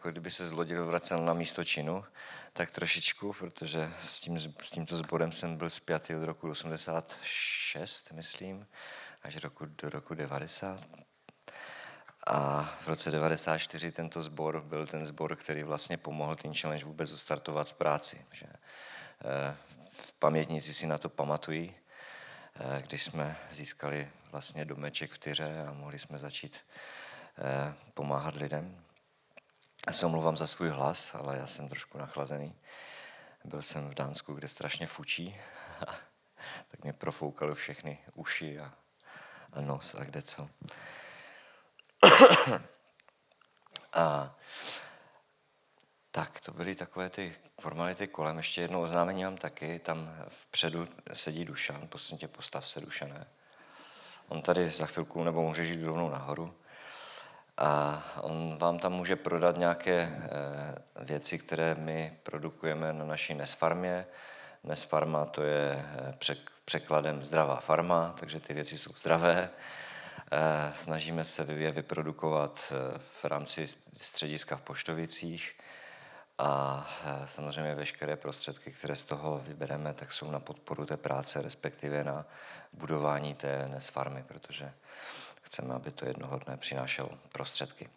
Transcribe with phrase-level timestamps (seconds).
[0.00, 2.04] jako kdyby se zlodil vracel na místo činu,
[2.52, 8.66] tak trošičku, protože s, tím, s tímto sborem jsem byl zpětý od roku 86, myslím,
[9.22, 10.80] až roku, do roku 90.
[12.26, 17.20] A v roce 94 tento sbor byl ten sbor, který vlastně pomohl Teen Challenge vůbec
[17.20, 18.24] startovat v práci.
[18.32, 19.56] Že, eh,
[19.90, 21.74] v pamětnici si na to pamatují,
[22.54, 26.56] eh, když jsme získali vlastně domeček v Tyře a mohli jsme začít
[27.38, 28.84] eh, pomáhat lidem.
[29.86, 32.54] Já se omlouvám za svůj hlas, ale já jsem trošku nachlazený.
[33.44, 35.36] Byl jsem v Dánsku, kde strašně fučí,
[36.70, 38.74] tak mě profoukalo všechny uši a,
[39.52, 40.48] a nos a kde co.
[43.92, 44.34] a
[46.10, 48.36] tak, to byly takové ty formality kolem.
[48.36, 49.78] Ještě jedno oznámení mám taky.
[49.78, 53.26] Tam vpředu sedí Dušan, prosím tě, postav se, Dušané.
[54.28, 56.54] On tady za chvilku, nebo může žít rovnou nahoru.
[57.60, 64.06] A on vám tam může prodat nějaké eh, věci, které my produkujeme na naší Nesfarmě.
[64.64, 69.50] Nesfarma to je eh, překladem zdravá farma, takže ty věci jsou zdravé.
[70.32, 73.66] Eh, snažíme se je vyprodukovat v rámci
[74.00, 75.58] střediska v Poštovicích
[76.38, 76.86] a
[77.26, 82.26] samozřejmě veškeré prostředky, které z toho vybereme, tak jsou na podporu té práce, respektive na
[82.72, 84.72] budování té Nesfarmy, protože
[85.50, 87.88] Chceme, aby to jednoho dne přinášelo prostředky.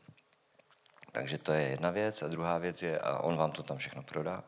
[1.12, 2.24] Takže to je jedna věc.
[2.24, 4.44] A druhá věc je, a on vám to tam všechno prodá.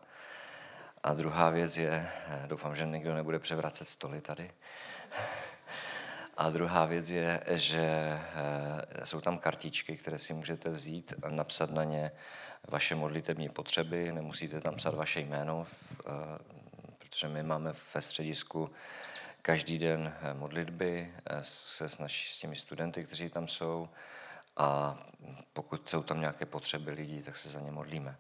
[1.03, 4.51] A druhá věc je, eh, doufám, že nikdo nebude převracet stoly tady.
[6.37, 11.71] A druhá věc je, že eh, jsou tam kartičky, které si můžete vzít a napsat
[11.71, 12.11] na ně
[12.67, 14.11] vaše modlitební potřeby.
[14.11, 16.11] Nemusíte tam psat vaše jméno, eh,
[16.99, 18.71] protože my máme ve středisku
[19.45, 23.89] každý den eh, modlitby eh, se s, naši, s těmi studenty, kteří tam jsou
[24.57, 24.97] a
[25.53, 28.17] pokud jsou tam nějaké potřeby lidí, tak se za ně modlíme.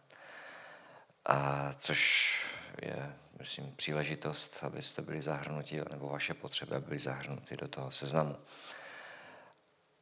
[1.25, 2.31] A což
[2.81, 8.37] je, myslím, příležitost, abyste byli zahrnuti, nebo vaše potřeby byly zahrnuty do toho seznamu.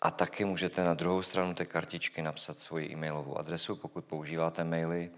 [0.02, 5.12] A taky můžete na druhou stranu té kartičky napsat svoji e-mailovou adresu, pokud používáte maily,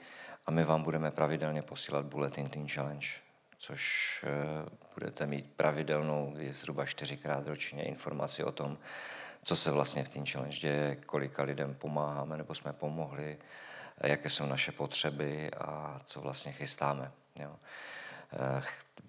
[0.45, 3.24] a my vám budeme pravidelně posílat Bulletin Teen Challenge
[3.65, 8.77] což eh, budete mít pravidelnou, zhruba čtyřikrát ročně, informaci o tom,
[9.43, 13.37] co se vlastně v Teen Challenge děje, kolika lidem pomáháme nebo jsme pomohli,
[14.03, 17.11] jaké jsou naše potřeby a co vlastně chystáme.
[17.35, 17.55] Jo.
[18.33, 18.63] Eh,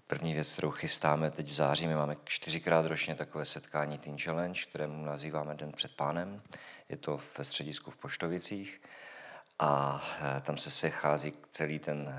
[0.06, 4.60] první věc, kterou chystáme teď v září, my máme čtyřikrát ročně takové setkání Teen Challenge,
[4.68, 6.42] kterému nazýváme Den před pánem.
[6.88, 8.82] Je to ve středisku v Poštovicích
[9.58, 12.14] a eh, tam se sechází celý ten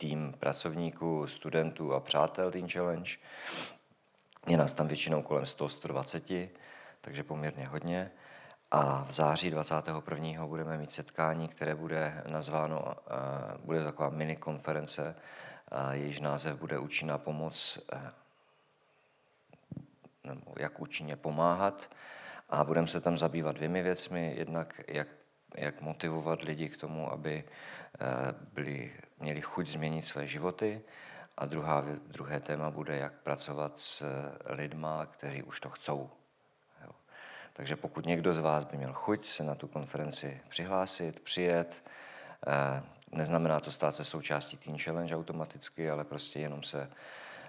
[0.00, 3.10] tým pracovníků, studentů a přátel Teen Challenge.
[4.48, 6.48] Je nás tam většinou kolem 100-120,
[7.00, 8.10] takže poměrně hodně.
[8.70, 10.46] A v září 21.
[10.46, 15.16] budeme mít setkání, které bude nazváno, uh, bude taková mini konference,
[15.72, 18.00] uh, jejíž název bude Účinná pomoc, uh,
[20.24, 21.90] nebo jak účinně pomáhat.
[22.48, 24.34] A budeme se tam zabývat dvěmi věcmi.
[24.38, 25.08] Jednak, jak,
[25.56, 27.44] jak motivovat lidi k tomu, aby
[28.52, 30.82] byli měli chuť změnit své životy.
[31.36, 34.04] A druhá, druhé téma bude, jak pracovat s
[34.46, 36.10] lidma, kteří už to chcou.
[36.84, 36.90] Jo.
[37.52, 41.84] Takže pokud někdo z vás by měl chuť se na tu konferenci přihlásit, přijet,
[42.46, 42.82] eh,
[43.12, 46.90] neznamená to stát se součástí Teen Challenge automaticky, ale prostě jenom se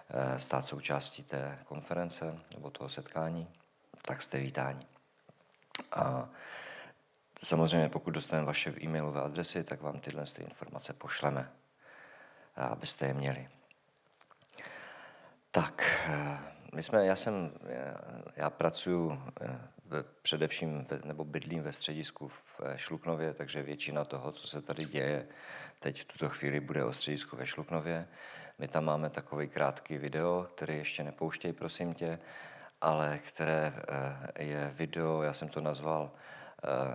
[0.09, 3.47] eh, stát součástí té konference nebo toho setkání,
[4.01, 4.87] tak jste vítáni.
[5.91, 6.29] A
[7.43, 11.51] samozřejmě, pokud dostaneme vaše e-mailové adresy, tak vám tyhle informace pošleme
[12.55, 13.47] abyste je měli.
[15.51, 16.37] Tak, eh,
[16.73, 17.51] my jsme, já jsem,
[18.35, 19.59] já pracuji eh,
[20.21, 25.27] především, nebo bydlím ve středisku v Šluknově, takže většina toho, co se tady děje
[25.79, 28.07] teď v tuto chvíli, bude o středisku ve Šluknově.
[28.59, 32.19] My tam máme takový krátký video, který ještě nepouštěj, prosím tě,
[32.81, 33.73] ale které
[34.37, 36.11] eh, je video, já jsem to nazval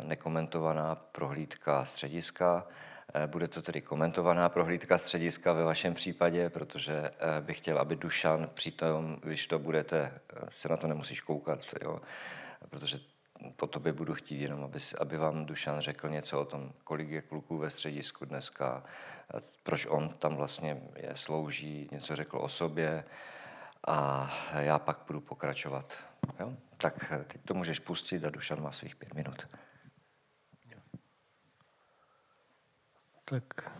[0.02, 2.66] nekomentovaná prohlídka střediska,
[3.14, 7.96] Eh, bude to tedy komentovaná prohlídka střediska ve vašem případě, protože eh, bych chtěl, aby
[7.96, 12.00] Dušan přitom, když to budete, eh, se na to nemusíš koukat, jo,
[12.70, 12.98] protože
[13.56, 17.22] po tobě budu chtít jenom, aby, aby vám Dušan řekl něco o tom, kolik je
[17.22, 18.84] kluků ve středisku dneska,
[19.62, 23.04] proč on tam vlastně je, slouží, něco řekl o sobě
[23.86, 25.92] a já pak budu pokračovat.
[26.40, 26.52] Jo?
[26.76, 29.46] Tak teď to můžeš pustit a Dušan má svých pět minut.
[33.24, 33.70] Tak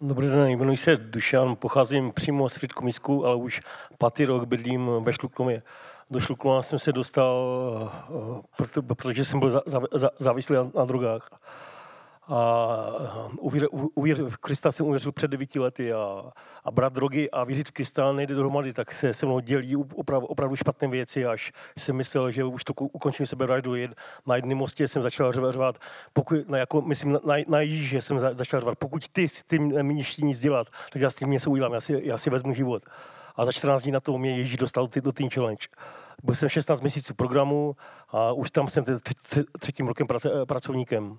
[0.00, 3.60] Dobrý den, jmenuji se Dušan, pocházím přímo z Fritkomisku, ale už
[3.98, 5.62] pátý rok bydlím ve Šluknově.
[6.10, 7.92] Do Šluklova jsem se dostal,
[8.80, 9.62] eh, protože jsem byl
[10.18, 11.28] závislý na drogách
[12.28, 12.86] a
[13.38, 13.64] uvěř,
[13.94, 16.22] uvěř, v Krista jsem uvěřil před devíti lety a,
[16.64, 20.26] a brát drogy a věřit v Krista nejde dohromady, tak se se mnou dělí opravdu,
[20.26, 23.72] opravdu špatné věci, až jsem myslel, že už to ukončím sebevraždu.
[24.26, 25.76] Na jednom mostě jsem začal řvat,
[26.12, 29.68] pokud, na, jako, myslím, na, na Ježíše jsem za, začal řvat, pokud ty s tím
[29.68, 32.82] nemíníš nic dělat, tak já s tím něco udělám, já si, já si vezmu život.
[33.36, 35.66] A za 14 dní na to mě Ježíš dostal do Teen Challenge.
[36.22, 37.76] Byl jsem 16 měsíců programu
[38.08, 38.84] a už tam jsem
[39.60, 40.06] třetím rokem
[40.46, 41.18] pracovníkem.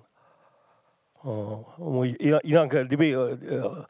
[1.78, 3.84] Můj, jinak, kdyby eh, eh,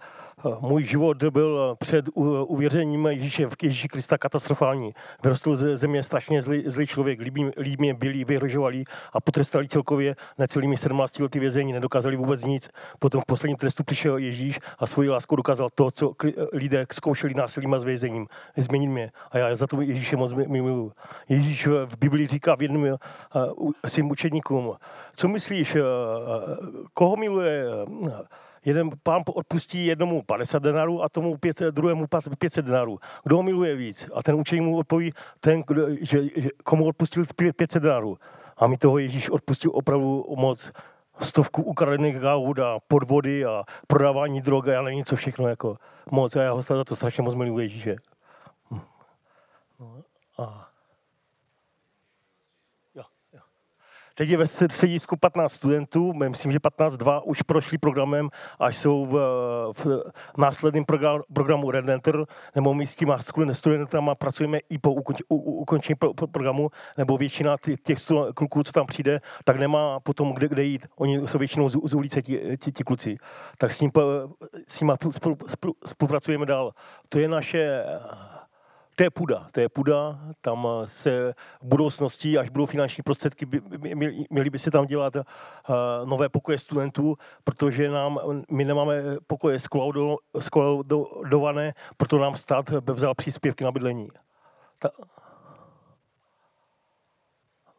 [0.60, 4.94] můj život byl před uvěřením Ježíše v Ježíši Krista katastrofální.
[5.22, 10.16] Vyrostl ze země strašně zlý, zlý člověk, líbí, líbí mě byli, vyhrožovali a potrestali celkově
[10.38, 12.70] necelými 17 lety vězení, nedokázali vůbec nic.
[12.98, 16.12] Potom v posledním trestu přišel Ježíš a svoji lásku dokázal to, co
[16.52, 18.26] lidé zkoušeli násilím a zvězením.
[18.56, 19.10] Změnit mě.
[19.30, 20.92] A já za to Ježíše moc miluju.
[21.28, 22.96] Ježíš v Biblii říká v jednom
[23.86, 24.74] svým učedníkům,
[25.16, 25.76] co myslíš,
[26.94, 27.64] koho miluje
[28.64, 32.06] jeden pán odpustí jednomu 50 denarů a tomu pět, druhému
[32.38, 32.98] 500 denarů.
[33.24, 34.10] Kdo ho miluje víc?
[34.14, 37.24] A ten učení mu odpoví, ten, kdo, že, že, komu odpustil
[37.56, 38.18] 500 denarů.
[38.56, 40.72] A mi toho Ježíš odpustil opravdu moc
[41.20, 45.76] stovku ukradených aut a podvody a prodávání drogy a nevím co všechno jako
[46.10, 46.36] moc.
[46.36, 47.96] A já ho za to strašně moc miluji Ježíše.
[48.70, 48.80] Hm.
[49.80, 50.02] No,
[50.38, 50.67] a
[54.18, 58.28] Teď je ve středisku 15 studentů, myslím, že 15-2 už prošli programem
[58.58, 59.12] a jsou v,
[60.34, 62.24] v následném program, programu Redenter,
[62.54, 63.18] nebo my s těma
[63.52, 64.92] studentama pracujeme i po
[65.28, 65.96] ukončení
[66.32, 67.98] programu, nebo většina těch
[68.34, 70.86] kluků, co tam přijde, tak nemá potom kde, kde jít.
[70.96, 73.16] Oni jsou většinou z, z ulice ti, ti, ti kluci.
[73.58, 73.90] Tak s, ním,
[74.68, 74.92] s nimi
[75.86, 76.72] spolupracujeme dál.
[77.08, 77.84] To je naše
[78.98, 83.46] to je půda, to je půda, tam se v budoucnosti, až budou finanční prostředky,
[84.30, 85.22] měli by se tam dělat uh,
[86.04, 88.18] nové pokoje studentů, protože nám,
[88.50, 89.58] my nemáme pokoje
[90.40, 94.08] skolaudované, proto nám stát vzal příspěvky na bydlení.
[94.78, 94.90] Ta...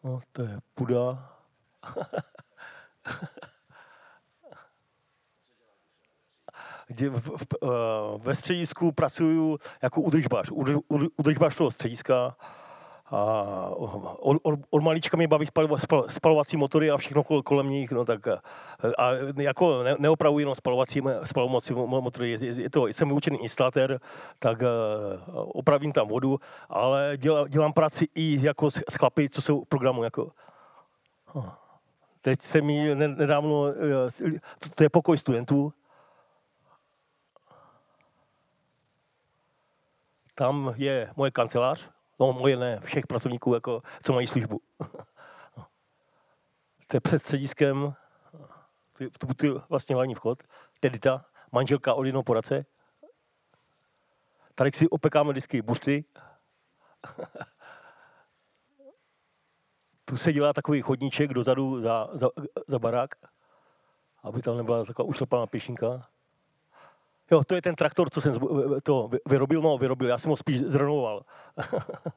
[0.04, 1.30] No, to je půda.
[6.90, 7.68] kdy v, v, eh,
[8.18, 10.52] ve středisku pracuju jako udržbař,
[11.18, 12.36] udržbař toho střediska.
[13.12, 13.44] A
[14.20, 18.06] od, od, od malička mě baví spal, spal, spalovací motory a všechno kolem nich, no
[18.06, 18.28] tak
[18.98, 24.00] a jako ne, neopravuji jenom spalovací, spalovací motory, je, je to, jsem vyučený instalatér,
[24.40, 24.68] tak uh,
[25.34, 26.40] opravím tam vodu,
[26.70, 30.32] ale dělám, dělám práci i jako s, s chlapy, co jsou programu, jako.
[32.22, 35.74] Teď se mi nedávno, eh, to, to je pokoj studentů,
[40.40, 41.90] tam je moje kancelář,
[42.20, 44.62] no moje ne, všech pracovníků, jako, co mají službu.
[46.88, 47.94] to je před střediskem,
[48.94, 50.44] to je vlastně hlavní vchod,
[50.80, 52.66] tedy ta manželka jednoho poradce.
[54.56, 56.06] Tady si opekáme vždycky buřty.
[60.06, 62.28] tu se dělá takový chodníček dozadu za, za,
[62.68, 63.16] za barák,
[64.24, 66.08] aby tam nebyla taková ušlepaná pěšinka.
[67.32, 68.34] Jo, to je ten traktor, co jsem
[68.84, 71.22] to vyrobil, no vyrobil, já jsem ho spíš zrenoval.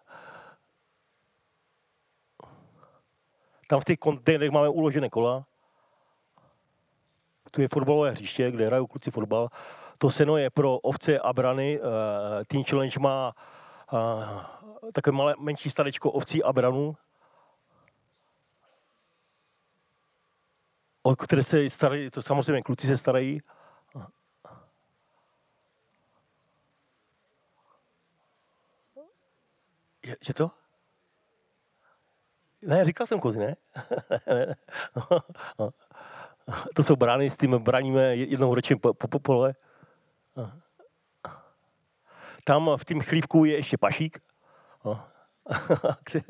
[3.67, 5.44] Tam v těch kontejnerech máme uložené kola.
[7.50, 9.49] Tu je fotbalové hřiště, kde hrajou kluci fotbal.
[9.99, 11.81] To seno je pro ovce a brany.
[11.81, 11.87] Uh,
[12.47, 13.35] Team Challenge má
[13.92, 14.00] uh,
[14.92, 16.97] takové malé, menší stadečko ovcí a branů.
[21.02, 23.40] o které se starají, to samozřejmě kluci se starají.
[30.06, 30.50] Je, že to?
[32.62, 33.56] Ne, říkal jsem kozy, ne?
[36.75, 39.54] to jsou brány, s tím braníme jednou ročně po, po, po pole.
[42.44, 44.18] Tam v tím chlívku je ještě pašík.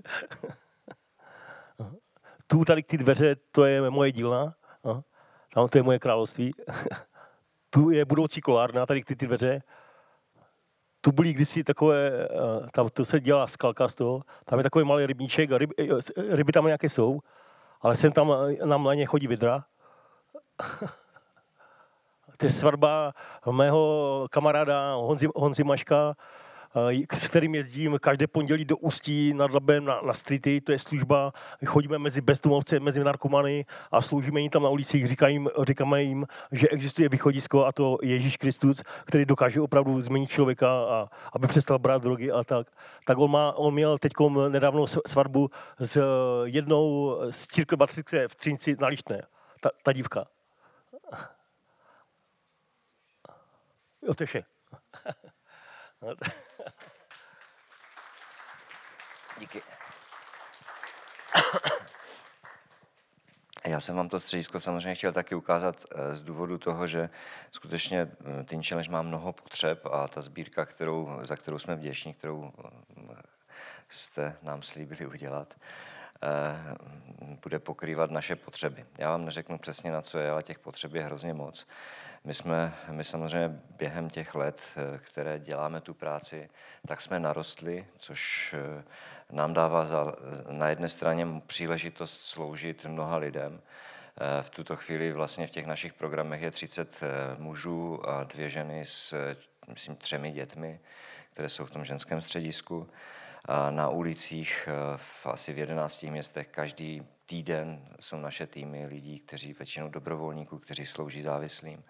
[2.47, 4.55] tu tady ty dveře, to je moje dílna.
[5.55, 6.55] Tam to je moje království.
[7.71, 9.63] tu je budoucí kolárna, tady ty, ty dveře
[11.05, 12.29] tu byly kdysi takové, eh,
[12.73, 16.37] tam to se dělá skalka z toho, tam je takový malý rybníček a ryby, eh,
[16.37, 17.21] ryby tam nějaké jsou,
[17.81, 19.65] ale sem tam eh, nám na ně chodí vidra.
[22.37, 23.13] to je svatba
[23.51, 26.15] mého kamaráda Honzi, Honzi Maška,
[27.13, 31.33] s kterým jezdím každé pondělí do Ústí nad Labem na, na streety, to je služba,
[31.67, 36.69] chodíme mezi bezdomovce, mezi narkomany a sloužíme jim tam na ulicích, říkají, říkáme jim, že
[36.69, 42.03] existuje východisko a to Ježíš Kristus, který dokáže opravdu změnit člověka, a, aby přestal brát
[42.03, 42.67] drogy a tak.
[43.07, 44.13] Tak on, má, on měl teď
[44.49, 46.03] nedávno svatbu s
[46.45, 47.87] jednou z církve
[48.29, 49.23] v Třinci na Lištné,
[49.61, 50.27] ta, ta dívka.
[54.03, 54.45] Jo, to je vše.
[59.43, 59.63] Díky.
[63.67, 67.11] Já jsem vám to středisko samozřejmě chtěl taky ukázat eh, z důvodu toho, že
[67.51, 68.01] skutečně
[68.41, 72.53] eh, Teen Challenge má mnoho potřeb a ta sbírka, kterou, za kterou jsme vděční, kterou
[72.59, 73.23] eh,
[73.89, 75.55] jste nám slíbili udělat,
[77.43, 78.87] bude pokrývat naše potřeby.
[78.99, 81.67] Já vám neřeknu přesně na co je, ale těch potřeb je hrozně moc.
[82.25, 84.63] My jsme, my samozřejmě během těch let,
[84.99, 86.51] které děláme tu práci,
[86.89, 88.55] tak jsme narostli, což
[89.33, 90.15] nám dává za,
[90.51, 93.61] na jedné straně příležitost sloužit mnoha lidem.
[94.43, 97.01] V tuto chvíli vlastně v těch našich programech je 30
[97.39, 99.15] mužů a dvě ženy s,
[99.69, 100.81] myslím, třemi dětmi,
[101.33, 102.91] které jsou v tom ženském středisku.
[103.45, 109.53] A na ulicích v asi v 11 městech každý týden jsou naše týmy lidí, kteří
[109.53, 111.85] většinou dobrovolníků, kteří slouží závislým.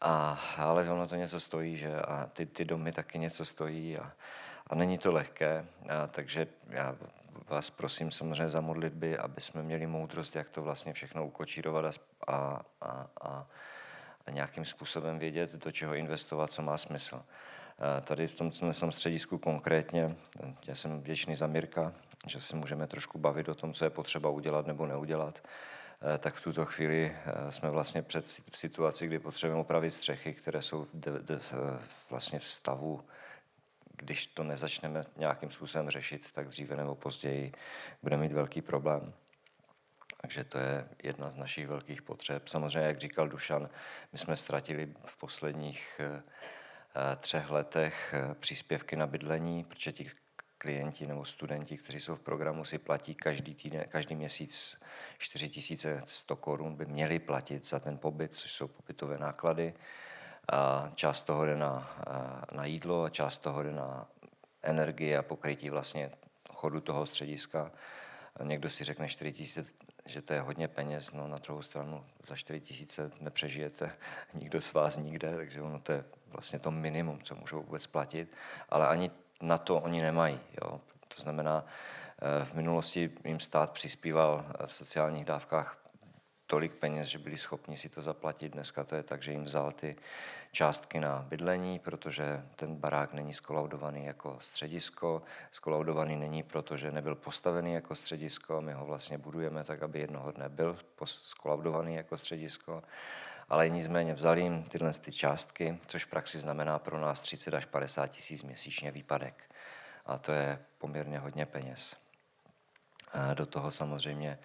[0.00, 4.12] A, ale ono to něco stojí, že a ty, ty domy taky něco stojí a,
[4.66, 6.96] a není to lehké, a, takže já
[7.48, 12.30] vás prosím samozřejmě za modlitby, aby jsme měli moudrost, jak to vlastně všechno ukočírovat a,
[12.80, 13.46] a, a,
[14.26, 17.22] a nějakým způsobem vědět, do čeho investovat, co má smysl.
[18.04, 20.16] Tady v tom, tom středisku konkrétně,
[20.66, 21.92] já jsem vděčný za Mirka,
[22.26, 25.42] že si můžeme trošku bavit o tom, co je potřeba udělat nebo neudělat,
[26.18, 27.16] tak v tuto chvíli
[27.50, 30.86] jsme vlastně před situaci, kdy potřebujeme opravit střechy, které jsou
[32.10, 33.04] vlastně v stavu
[33.96, 37.52] když to nezačneme nějakým způsobem řešit, tak dříve nebo později
[38.02, 39.12] budeme mít velký problém.
[40.20, 42.48] Takže to je jedna z našich velkých potřeb.
[42.48, 43.68] Samozřejmě, jak říkal Dušan,
[44.12, 46.22] my jsme ztratili v posledních eh,
[47.16, 50.10] třech letech eh, příspěvky na bydlení, protože ti
[50.58, 54.80] klienti nebo studenti, kteří jsou v programu, si platí každý, týden, každý měsíc
[55.18, 59.74] 4100 korun, by měli platit za ten pobyt, což jsou pobytové náklady.
[60.94, 61.88] Část toho jde na,
[62.52, 64.06] na jídlo, a část toho jde na
[64.62, 66.10] energii a pokrytí vlastně
[66.50, 67.70] chodu toho střediska.
[68.42, 69.64] Někdo si řekne 4 tisíce,
[70.06, 73.90] že to je hodně peněz, no na druhou stranu za 4 tisíce nepřežijete
[74.34, 78.32] nikdo z vás nikde, takže ono to je vlastně to minimum, co můžou vůbec platit,
[78.68, 79.10] ale ani
[79.42, 80.40] na to oni nemají.
[80.62, 80.80] Jo.
[81.16, 81.64] To znamená,
[82.18, 85.83] eh, v minulosti jim stát přispíval v sociálních dávkách
[86.54, 88.52] tolik peněz, že byli schopni si to zaplatit.
[88.52, 89.96] Dneska to je tak, že jim vzal ty
[90.52, 95.22] částky na bydlení, protože ten barák není skolaudovaný jako středisko.
[95.52, 98.60] Skolaudovaný není, protože nebyl postavený jako středisko.
[98.60, 102.82] My ho vlastně budujeme tak, aby jednoho dne byl skolaudovaný jako středisko.
[103.48, 107.64] Ale nicméně vzali jim tyhle ty částky, což v praxi znamená pro nás 30 až
[107.64, 109.50] 50 tisíc měsíčně výpadek.
[110.06, 111.96] A to je poměrně hodně peněz.
[113.12, 114.38] A do toho samozřejmě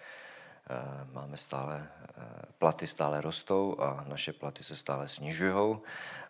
[1.12, 2.22] máme stále, eh,
[2.58, 5.78] platy stále rostou a naše platy se stále snižují,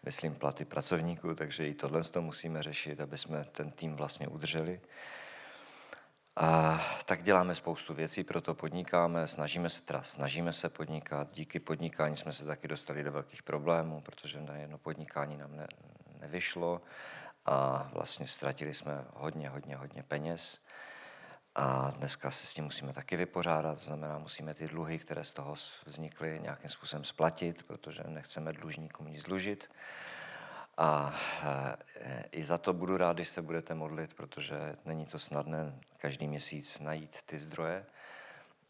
[0.02, 4.80] myslím platy pracovníků, takže i tohle to musíme řešit, aby jsme ten tým vlastně udrželi.
[6.36, 11.28] A tak děláme spoustu věcí, proto podnikáme, snažíme se teda, snažíme se podnikat.
[11.32, 15.66] Díky podnikání jsme se taky dostali do velkých problémů, protože na jedno podnikání nám ne,
[16.20, 16.80] nevyšlo
[17.46, 20.60] a vlastně ztratili jsme hodně, hodně, hodně peněz.
[21.54, 25.30] A dneska se s tím musíme taky vypořádat, to znamená, musíme ty dluhy, které z
[25.30, 25.54] toho
[25.86, 29.70] vznikly, nějakým způsobem splatit, protože nechceme dlužníkům nic dlužit.
[30.76, 35.74] A e, i za to budu rád, když se budete modlit, protože není to snadné
[35.98, 37.86] každý měsíc najít ty zdroje,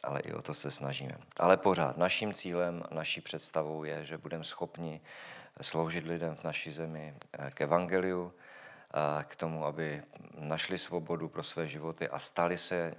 [0.02, 1.18] ale i o to se snažíme.
[1.40, 5.00] Ale pořád naším cílem, naší představou je, že budeme schopni
[5.60, 8.32] sloužit lidem v naší zemi e, k evangeliu,
[9.24, 10.02] k tomu, aby
[10.38, 12.94] našli svobodu pro své životy a stali se,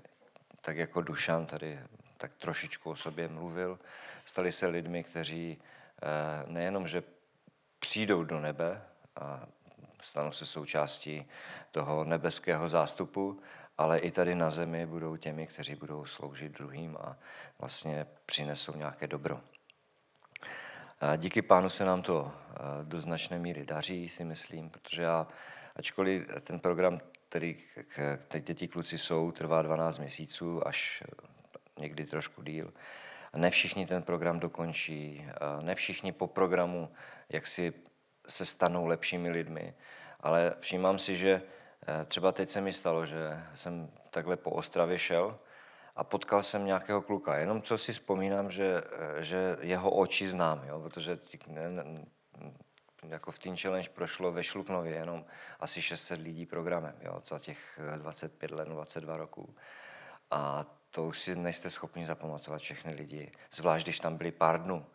[0.62, 1.80] tak jako Dušan tady
[2.18, 3.80] tak trošičku o sobě mluvil,
[4.26, 6.08] stali se lidmi, kteří eh,
[6.46, 7.04] nejenom, že
[7.80, 8.82] přijdou do nebe
[9.16, 9.48] a
[10.02, 11.26] stanou se součástí
[11.72, 13.42] toho nebeského zástupu,
[13.78, 17.18] ale i tady na zemi budou těmi, kteří budou sloužit druhým a
[17.60, 19.42] vlastně přinesou nějaké dobro.
[21.00, 25.28] A díky pánu se nám to eh, do značné míry daří, si myslím, protože já
[25.76, 27.58] ačkoliv ten program, který
[28.28, 31.04] teď děti kluci jsou, trvá 12 měsíců, až
[31.80, 32.74] někdy trošku díl.
[33.36, 35.26] Ne všichni ten program dokončí,
[35.62, 36.90] ne všichni po programu
[37.32, 37.74] jak si
[38.28, 39.74] se stanou lepšími lidmi,
[40.20, 41.42] Ale všímám si, že
[41.88, 45.40] eh, třeba teď se mi stalo, že jsem takhle po Ostravě šel
[45.96, 47.38] a potkal jsem nějakého kluka.
[47.38, 50.80] Jenom co si vzpomínám, že, eh, že jeho oči znám, jo?
[50.80, 51.20] protože
[53.08, 55.26] jako v Teen Challenge prošlo ve Šluknově jenom
[55.60, 57.22] asi 600 lidí programem jo?
[57.28, 59.56] za těch 25 let, 22 roků.
[60.32, 64.86] A to už si nejste schopni zapamatovat všechny lidi, zvlášť když tam byli pár dnů.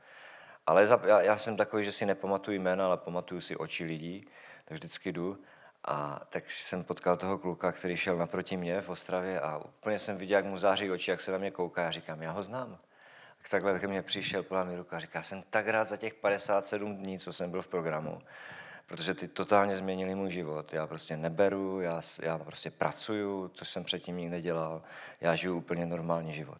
[0.67, 4.27] Ale za, já, já jsem takový, že si nepamatuju jména, ale pamatuju si oči lidí,
[4.65, 5.43] tak vždycky jdu.
[5.85, 10.17] A tak jsem potkal toho kluka, který šel naproti mě v Ostravě a úplně jsem
[10.17, 12.79] viděl, jak mu září oči, jak se na mě kouká a říkám, já ho znám.
[13.51, 16.97] Tak takhle ke mně přišel, mi ruka a říká, jsem tak rád za těch 57
[16.97, 18.23] dní, co jsem byl v programu,
[18.87, 20.73] protože ty totálně změnili můj život.
[20.73, 24.83] Já prostě neberu, já, já prostě pracuju, což jsem předtím nikdy nedělal,
[25.21, 26.59] já žiju úplně normální život.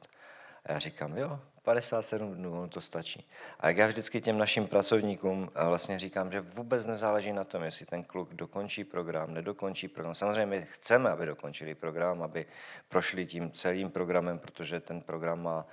[0.65, 3.29] A já říkám, jo, 57 dnů, ono to stačí.
[3.61, 7.87] A jak já vždycky těm našim pracovníkům vlastně říkám, že vůbec nezáleží na tom, jestli
[7.87, 10.15] ten kluk dokončí program, nedokončí program.
[10.15, 12.47] Samozřejmě my chceme, aby dokončili program, aby
[12.89, 15.67] prošli tím celým programem, protože ten program má,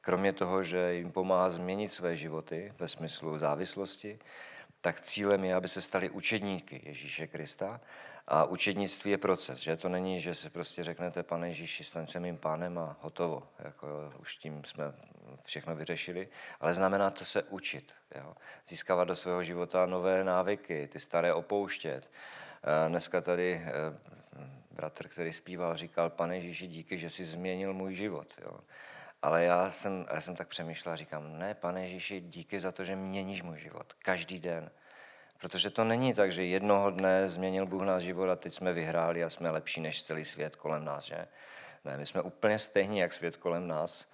[0.00, 4.18] kromě toho, že jim pomáhá změnit své životy ve smyslu závislosti,
[4.80, 7.80] tak cílem je, aby se stali učedníky Ježíše Krista.
[8.28, 12.20] A učednictví je proces, že to není, že si prostě řeknete, pane Ježíši, staň se
[12.20, 13.42] mým pánem a hotovo.
[13.58, 14.84] Jako, už tím jsme
[15.44, 16.28] všechno vyřešili,
[16.60, 17.92] ale znamená to se učit.
[18.14, 18.34] Jo?
[18.68, 22.10] Získávat do svého života nové návyky, ty staré opouštět.
[22.62, 23.72] Eh, dneska tady eh,
[24.70, 28.34] bratr, který zpíval, říkal, pane Ježíši, díky, že jsi změnil můj život.
[28.42, 28.60] Jo?
[29.22, 32.84] Ale já jsem, já jsem tak přemýšlel a říkám, ne, pane Ježíši, díky za to,
[32.84, 33.92] že měníš můj život.
[33.98, 34.70] Každý den.
[35.38, 39.24] Protože to není tak, že jednoho dne změnil Bůh náš život a teď jsme vyhráli
[39.24, 41.28] a jsme lepší než celý svět kolem nás, že?
[41.84, 44.06] Ne, my jsme úplně stejní, jak svět kolem nás.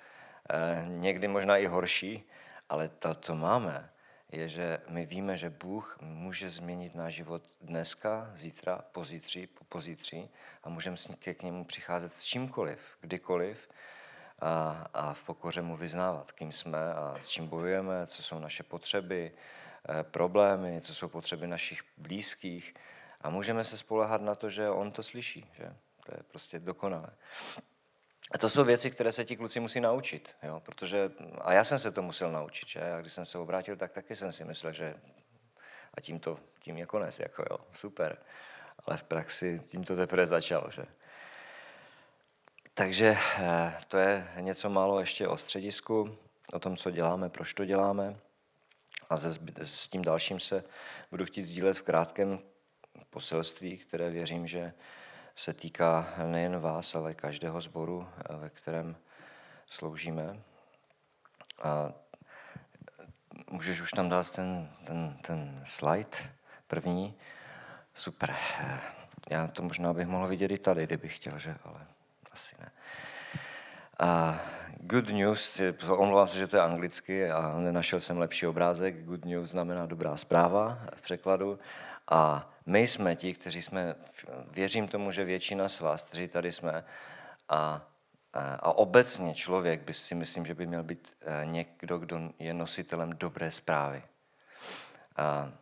[0.50, 2.25] Eh, někdy možná i horší,
[2.68, 3.90] ale to, co máme,
[4.32, 10.30] je, že my víme, že Bůh může změnit náš život dneska, zítra, pozítří, po pozítří
[10.62, 10.96] a můžeme
[11.34, 13.68] k němu přicházet s čímkoliv, kdykoliv
[14.38, 18.62] a, a v pokoře mu vyznávat, kým jsme a s čím bojujeme, co jsou naše
[18.62, 19.32] potřeby,
[19.88, 22.74] eh, problémy, co jsou potřeby našich blízkých
[23.20, 25.72] a můžeme se spolehat na to, že on to slyší, že
[26.06, 27.10] to je prostě dokonalé.
[28.30, 30.60] A to jsou věci, které se ti kluci musí naučit, jo?
[30.60, 32.92] protože, a já jsem se to musel naučit, že?
[32.92, 34.94] a když jsem se obrátil, tak taky jsem si myslel, že
[35.94, 38.18] a tím, to, tím je konec, jako jo, super.
[38.86, 40.86] Ale v praxi tím to teprve začalo, že?
[42.78, 46.19] Takže eh, to je něco málo ještě o středisku,
[46.52, 48.17] o tom, co děláme, proč to děláme.
[49.10, 50.65] A se, s tím dalším se
[51.10, 52.39] budu chtít sdílet v krátkém
[53.10, 54.73] poselství, které věřím, že
[55.36, 58.97] se týká nejen vás, ale každého sboru, eh, ve kterém
[59.67, 60.41] sloužíme.
[61.62, 61.93] A
[63.50, 66.17] můžeš už tam dát ten, ten, ten slide
[66.67, 67.15] první.
[67.95, 68.36] Super.
[69.30, 71.56] Já to možná bych mohl vidět i tady, kdybych chtěl, že?
[71.65, 71.96] ale
[72.36, 72.70] asi ne.
[73.99, 74.40] A
[74.80, 79.04] good news, omlouvám se, že to je anglicky a nenašel jsem lepší obrázek.
[79.04, 81.58] Good news znamená dobrá zpráva v překladu.
[82.10, 83.94] A my jsme ti, kteří jsme,
[84.52, 86.84] věřím tomu, že většina z vás, kteří tady jsme,
[87.49, 87.88] a,
[88.60, 93.16] a obecně člověk by si myslím, že by měl být eh, někdo, kdo je nositelem
[93.16, 94.02] dobré zprávy.
[95.16, 95.52] A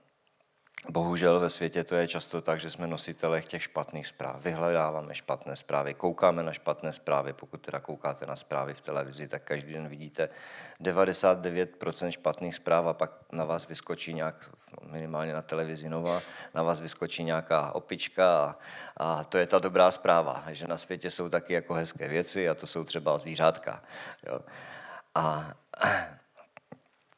[0.89, 4.45] Bohužel ve světě to je často tak, že jsme nositele těch špatných zpráv.
[4.45, 7.33] Vyhledáváme špatné zprávy, koukáme na špatné zprávy.
[7.33, 10.29] Pokud teda koukáte na zprávy v televizi, tak každý den vidíte
[10.81, 14.51] 99% špatných zpráv a pak na vás vyskočí nějak,
[14.83, 16.23] minimálně na televizi Nova,
[16.55, 18.57] na vás vyskočí nějaká opička a,
[18.97, 22.55] a to je ta dobrá zpráva, že na světě jsou taky jako hezké věci a
[22.55, 23.83] to jsou třeba zvířátka.
[24.27, 24.41] Jo.
[25.15, 25.55] A,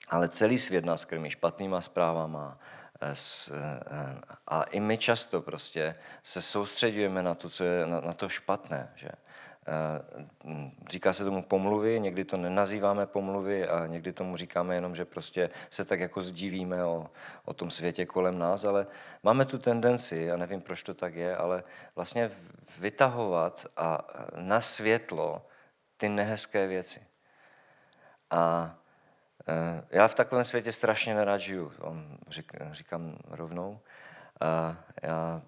[0.08, 2.58] ale celý svět nás krmí špatnýma zprávama,
[4.46, 8.92] a i my často prostě se soustředujeme na to, co je na, to špatné.
[8.94, 9.08] Že?
[9.08, 15.04] Eh, říká se tomu pomluvy, někdy to nenazýváme pomluvy a někdy tomu říkáme jenom, že
[15.04, 17.10] prostě se tak jako sdílíme o,
[17.44, 18.86] o tom světě kolem nás, ale
[19.22, 21.62] máme tu tendenci, já nevím, proč to tak je, ale
[21.96, 22.30] vlastně
[22.78, 23.98] vytahovat a
[24.36, 25.46] na světlo
[25.96, 27.00] ty nehezké věci.
[28.30, 28.85] A Eh,
[29.90, 31.72] já v takovém světě strašně nerad žiju,
[32.72, 33.80] říkám rovnou.
[35.02, 35.42] Já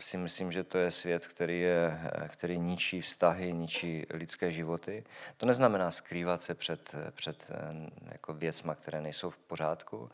[0.00, 5.04] si myslím, že to je svět, který, je, který ničí vztahy, ničí lidské životy.
[5.36, 10.10] To neznamená skrývat se před, před eh, jako věcma, které nejsou v pořádku,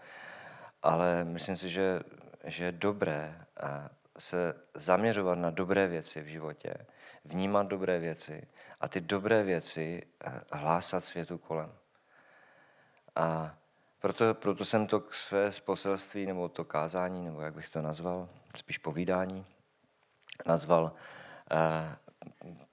[0.82, 2.00] ale myslím si, že,
[2.44, 6.74] že je dobré eh, se zaměřovat na dobré věci v životě,
[7.24, 8.48] vnímat dobré věci
[8.80, 10.02] a ty dobré věci
[10.52, 11.72] hlásat světu kolem.
[13.16, 13.54] A
[14.00, 18.28] proto, proto jsem to k své poselství, nebo to kázání, nebo jak bych to nazval,
[18.56, 19.46] spíš povídání,
[20.46, 20.92] nazval
[21.50, 21.96] eh,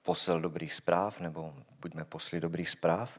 [0.02, 3.18] posel dobrých zpráv, nebo buďme posly dobrých zpráv.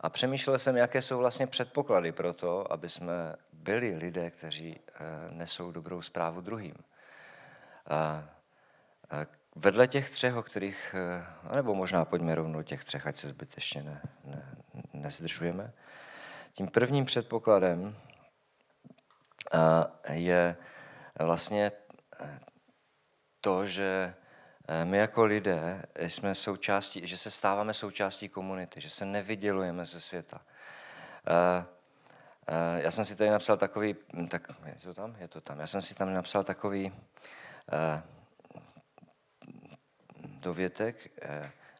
[0.00, 4.92] A přemýšlel jsem, jaké jsou vlastně předpoklady pro to, aby jsme byli lidé, kteří eh,
[5.30, 6.74] nesou dobrou zprávu druhým.
[9.58, 13.82] Vedle těch třech, o kterých, eh, nebo možná pojďme rovnou těch třech, ať se zbytečně
[13.82, 14.56] ne, ne,
[14.92, 15.72] nezdržujeme.
[16.56, 17.96] Tím prvním předpokladem
[19.54, 20.56] eh, je
[21.20, 21.72] vlastně
[23.40, 24.14] to, že
[24.84, 30.40] my jako lidé jsme součástí, že se stáváme součástí komunity, že se nevydělujeme ze světa.
[31.26, 31.64] Eh,
[32.82, 35.16] já jsem si tady napsal takový, hm, tak je to tam?
[35.20, 35.60] Je to tam.
[35.60, 36.92] Já jsem si tam napsal takový
[40.22, 41.10] dovětek,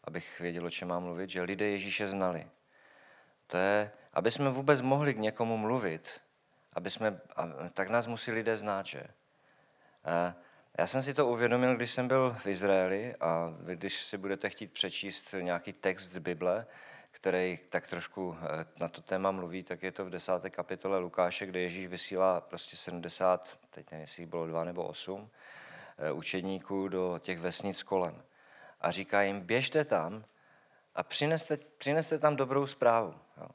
[0.04, 2.46] abych věděl, o čem mám mluvit, že lidé Ježíše znali.
[3.46, 6.20] To je, aby jsme vůbec mohli k někomu mluvit,
[6.72, 7.20] aby jsme,
[7.74, 9.02] tak nás musí lidé znát, že?
[10.78, 14.72] Já jsem si to uvědomil, když jsem byl v Izraeli a když si budete chtít
[14.72, 16.66] přečíst nějaký text z Bible,
[17.10, 21.46] který tak trošku eh, na to téma mluví, tak je to v desáté kapitole Lukáše,
[21.46, 25.30] kde Ježíš vysílá prostě 70, teď nevím, jestli bylo dva nebo osm,
[25.98, 28.22] eh, učedníků do těch vesnic kolem.
[28.80, 30.24] A říká jim, běžte tam
[30.96, 33.14] a přineste, přineste tam dobrou zprávu.
[33.36, 33.48] Jo.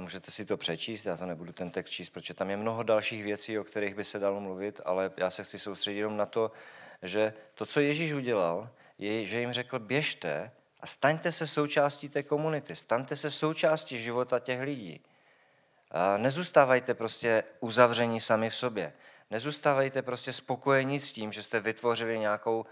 [0.00, 3.24] Můžete si to přečíst, já to nebudu ten text číst, protože tam je mnoho dalších
[3.24, 6.52] věcí, o kterých by se dalo mluvit, ale já se chci soustředit jenom na to,
[7.02, 12.22] že to, co Ježíš udělal, je, že jim řekl, běžte a staňte se součástí té
[12.22, 15.00] komunity, staňte se součástí života těch lidí.
[15.90, 18.92] A nezůstávajte prostě uzavření sami v sobě.
[19.30, 22.66] Nezůstávajte prostě spokojení s tím, že jste vytvořili nějakou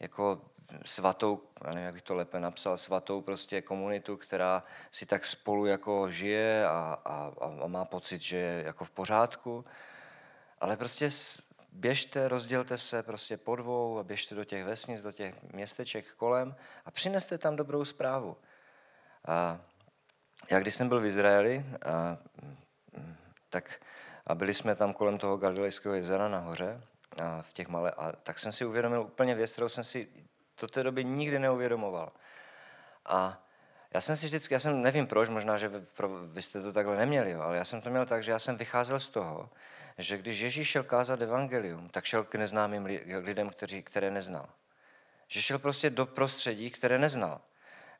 [0.00, 0.40] jako
[0.84, 6.10] svatou, nevím, jak bych to lépe napsal, svatou prostě komunitu, která si tak spolu jako
[6.10, 9.64] žije a, a, a má pocit, že je jako v pořádku.
[10.60, 11.10] Ale prostě
[11.72, 16.54] běžte, rozdělte se prostě po dvou a běžte do těch vesnic, do těch městeček kolem
[16.84, 18.36] a přineste tam dobrou zprávu.
[19.28, 19.60] A
[20.50, 22.18] já když jsem byl v Izraeli, a,
[23.50, 23.80] tak
[24.26, 26.82] a byli jsme tam kolem toho Galilejského jezera nahoře,
[27.22, 30.08] a v těch malé, a tak jsem si uvědomil úplně věc, kterou jsem si
[30.60, 32.12] do té doby nikdy neuvědomoval.
[33.06, 33.42] A
[33.94, 36.72] já jsem si vždycky, já jsem nevím proč, možná, že vy, pro, vy jste to
[36.72, 39.50] takhle neměli, ale já jsem to měl tak, že já jsem vycházel z toho,
[39.98, 42.84] že když Ježíš šel kázat evangelium, tak šel k neznámým
[43.22, 44.48] lidem, kteří, které neznal.
[45.28, 47.40] Že šel prostě do prostředí, které neznal.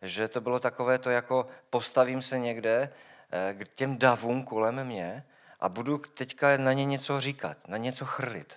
[0.03, 2.93] Že to bylo takové to, jako postavím se někde
[3.33, 5.25] eh, k těm davům kolem mě
[5.61, 8.55] a budu teďka na ně něco říkat, na něco chrlit.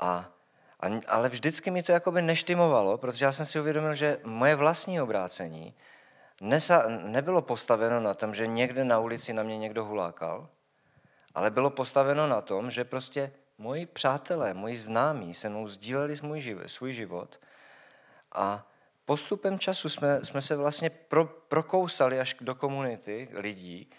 [0.00, 0.28] A,
[0.80, 5.00] a, ale vždycky mi to jakoby neštimovalo, protože já jsem si uvědomil, že moje vlastní
[5.00, 5.74] obrácení
[6.40, 10.48] nesa, nebylo postaveno na tom, že někde na ulici na mě někdo hulákal,
[11.34, 16.40] ale bylo postaveno na tom, že prostě moji přátelé, moji známí se mnou sdíleli svůj
[16.40, 17.40] život, svůj život
[18.32, 18.66] a
[19.04, 23.90] postupem času jsme, jsme se vlastně pro, prokousali až do komunity lidí,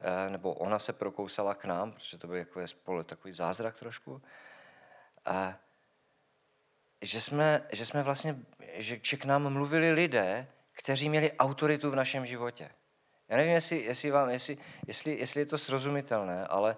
[0.00, 4.22] eh, nebo ona se prokousala k nám, protože to byl jako spolu takový zázrak trošku,
[5.24, 5.54] a
[7.02, 8.36] že jsme, že jsme vlastně,
[8.74, 12.70] že, že k nám mluvili lidé, kteří měli autoritu v našem životě.
[13.28, 16.76] Já nevím, jestli, jestli, vám, jestli, jestli, jestli je to srozumitelné, ale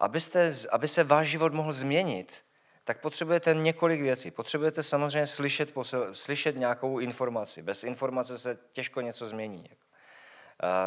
[0.00, 2.44] abyste, aby se váš život mohl změnit,
[2.84, 4.30] tak potřebujete několik věcí.
[4.30, 7.62] Potřebujete samozřejmě slyšet, posel, slyšet nějakou informaci.
[7.62, 9.70] Bez informace se těžko něco změní.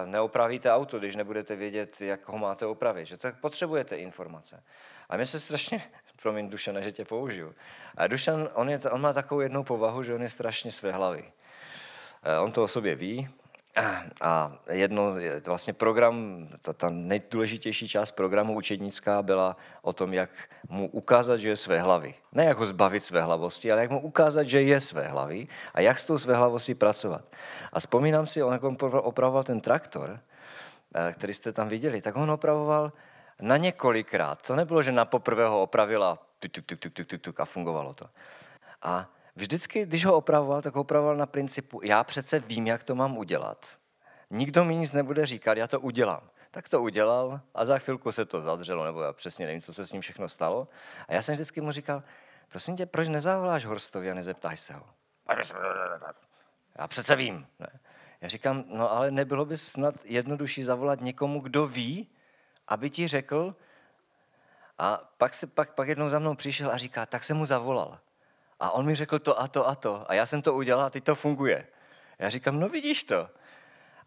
[0.06, 3.08] Neopravíte auto, když nebudete vědět, jak ho máte opravit.
[3.08, 4.64] Že tak potřebujete informace.
[5.10, 5.82] A mě se strašně,
[6.26, 7.54] promiň Dušana, že tě použiju.
[7.98, 11.24] A Dušan, on, je, on má takovou jednou povahu, že on je strašně své hlavy.
[12.42, 13.30] On to o sobě ví,
[14.22, 15.14] a jedno,
[15.46, 20.30] vlastně program, ta, ta nejdůležitější část programu učednická byla o tom, jak
[20.70, 22.16] mu ukázat, že je své hlavy.
[22.32, 25.82] Ne jak ho zbavit své hlavosti, ale jak mu ukázat, že je své hlavy a
[25.82, 27.22] jak s tou své hlavostí pracovat.
[27.74, 30.20] A vzpomínám si, on jak on opravoval ten traktor,
[30.96, 32.92] eh, který jste tam viděli, tak on opravoval
[33.42, 34.42] na několikrát.
[34.42, 37.94] To nebylo, že na poprvé ho opravila tuk, tuk, tuk, tuk, tuk, tuk, a fungovalo
[37.94, 38.10] to.
[38.82, 42.96] A vždycky, když ho opravoval, tak ho opravoval na principu, já přece vím, jak to
[42.96, 43.66] mám udělat.
[44.30, 46.30] Nikdo mi nic nebude říkat, já to udělám.
[46.52, 49.88] Tak to udělal a za chvilku se to zadřelo, nebo já přesně nevím, co se
[49.88, 50.68] s ním všechno stalo.
[51.08, 52.04] A já jsem vždycky mu říkal,
[52.50, 54.86] prosím tě, proč nezavoláš Horstovi a nezeptáš se ho?
[56.80, 57.48] Já přece vím.
[57.60, 57.68] Ne?
[58.22, 62.08] Já říkám, no ale nebylo by snad jednodušší zavolat někomu, kdo ví,
[62.68, 63.56] aby ti řekl,
[64.78, 68.00] a pak, se, pak, pak jednou za mnou přišel a říká, tak jsem mu zavolal.
[68.60, 70.12] A on mi řekl to a to a to.
[70.12, 71.68] A já jsem to udělal a teď to funguje.
[72.20, 73.30] Já říkám, no vidíš to.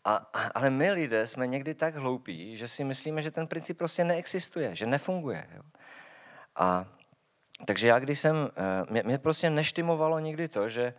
[0.04, 0.14] A,
[0.54, 4.76] ale my lidé jsme někdy tak hloupí, že si myslíme, že ten princip prostě neexistuje,
[4.76, 5.46] že nefunguje.
[5.56, 5.62] Jo?
[6.56, 6.86] A
[7.64, 10.94] takže já, když jsem, eh, mě, mě prostě neštimovalo nikdy to, že,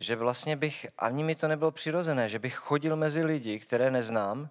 [0.00, 4.48] že vlastně bych, ani mi to nebylo přirozené, že bych chodil mezi lidi, které neznám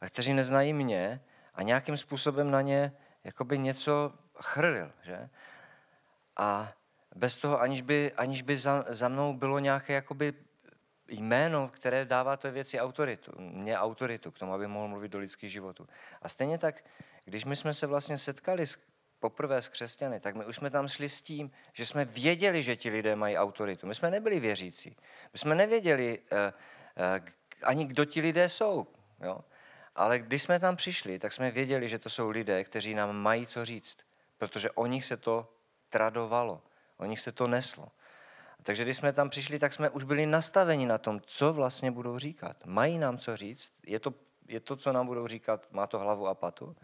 [0.00, 1.20] a kteří neznají mě
[1.58, 2.92] a nějakým způsobem na ně
[3.24, 5.28] jakoby něco chrlil, že?
[6.36, 6.72] A
[7.14, 10.34] bez toho, aniž by, aniž by za, za mnou bylo nějaké jakoby
[11.08, 15.52] jméno, které dává té věci autoritu, mě autoritu k tomu, aby mohl mluvit do lidských
[15.52, 15.88] životů.
[16.22, 16.84] A stejně tak,
[17.24, 18.78] když my jsme se vlastně setkali s,
[19.20, 22.76] poprvé s křesťany, tak my už jsme tam šli s tím, že jsme věděli, že
[22.76, 23.86] ti lidé mají autoritu.
[23.86, 24.96] My jsme nebyli věřící.
[25.32, 27.28] My jsme nevěděli uh, uh,
[27.62, 28.86] ani, kdo ti lidé jsou.
[29.20, 29.40] Jo?
[29.98, 33.46] Ale když jsme tam přišli, tak jsme věděli, že to jsou lidé, kteří nám mají
[33.46, 33.98] co říct.
[34.38, 35.48] Protože o nich se to
[35.90, 36.62] tradovalo.
[36.96, 37.88] O nich se to neslo.
[38.62, 42.18] Takže když jsme tam přišli, tak jsme už byli nastaveni na tom, co vlastně budou
[42.18, 42.66] říkat.
[42.66, 44.14] Mají nám co říct, je to,
[44.48, 46.76] je to co nám budou říkat, má to hlavu a patu.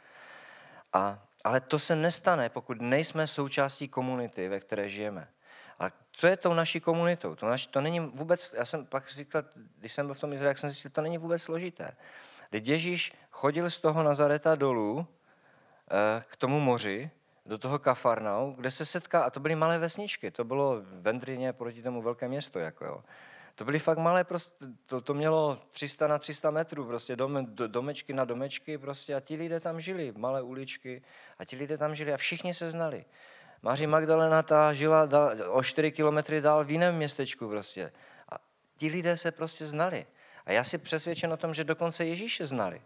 [0.92, 5.28] A, ale to se nestane, pokud nejsme součástí komunity, ve které žijeme.
[5.78, 7.34] A co je tou naší komunitou?
[7.34, 9.42] To, naši, to není vůbec, já jsem pak říkal,
[9.78, 11.96] když jsem byl v tom Izraeli, jsem zjistil, to není vůbec složité.
[12.54, 15.06] Teď Ježíš chodil z toho Nazareta dolů
[15.90, 17.10] eh, k tomu moři
[17.46, 21.82] do toho Kafarnau, kde se setká, a to byly malé vesničky, to bylo Vendrině proti
[21.82, 23.02] tomu velké město, jako jo.
[23.54, 28.12] To byly fakt malé, prostě, to, to mělo 300 na 300 metrů, prostě dom, domečky
[28.12, 31.02] na domečky prostě a ti lidé tam žili, malé uličky
[31.38, 33.04] a ti lidé tam žili a všichni se znali.
[33.62, 37.92] Máří Magdalena ta žila dal, o 4 kilometry dál v jiném městečku prostě.
[38.28, 38.38] A
[38.76, 40.06] ti lidé se prostě znali.
[40.46, 42.82] A já si přesvědčen o tom, že dokonce Ježíše znali.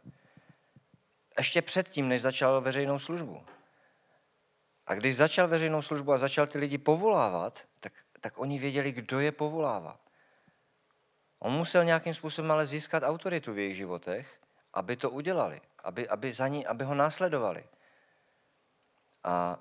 [1.38, 3.44] Ještě předtím, než začal veřejnou službu.
[4.86, 9.20] A když začal veřejnou službu a začal ty lidi povolávat, tak, tak oni věděli, kdo
[9.20, 10.00] je povolává.
[11.38, 14.40] On musel nějakým způsobem ale získat autoritu v jejich životech,
[14.74, 17.64] aby to udělali, aby, aby, za ní, aby ho následovali.
[19.24, 19.58] A,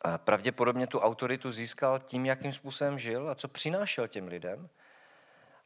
[0.00, 4.68] a pravděpodobně tu autoritu získal tím, jakým způsobem žil a co přinášel těm lidem.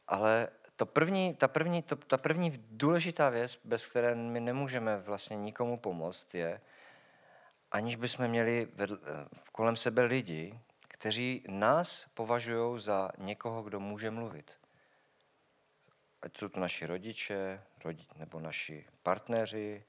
[0.07, 0.47] Ale
[0.77, 5.77] to první, ta, první, to, ta první důležitá věc, bez které my nemůžeme vlastně nikomu
[5.77, 6.61] pomoct, je,
[7.71, 8.97] aniž bychom měli vedle,
[9.51, 14.51] kolem sebe lidi, kteří nás považují za někoho, kdo může mluvit.
[16.21, 19.83] Ať jsou to naši rodiče, rodi, nebo naši partneři,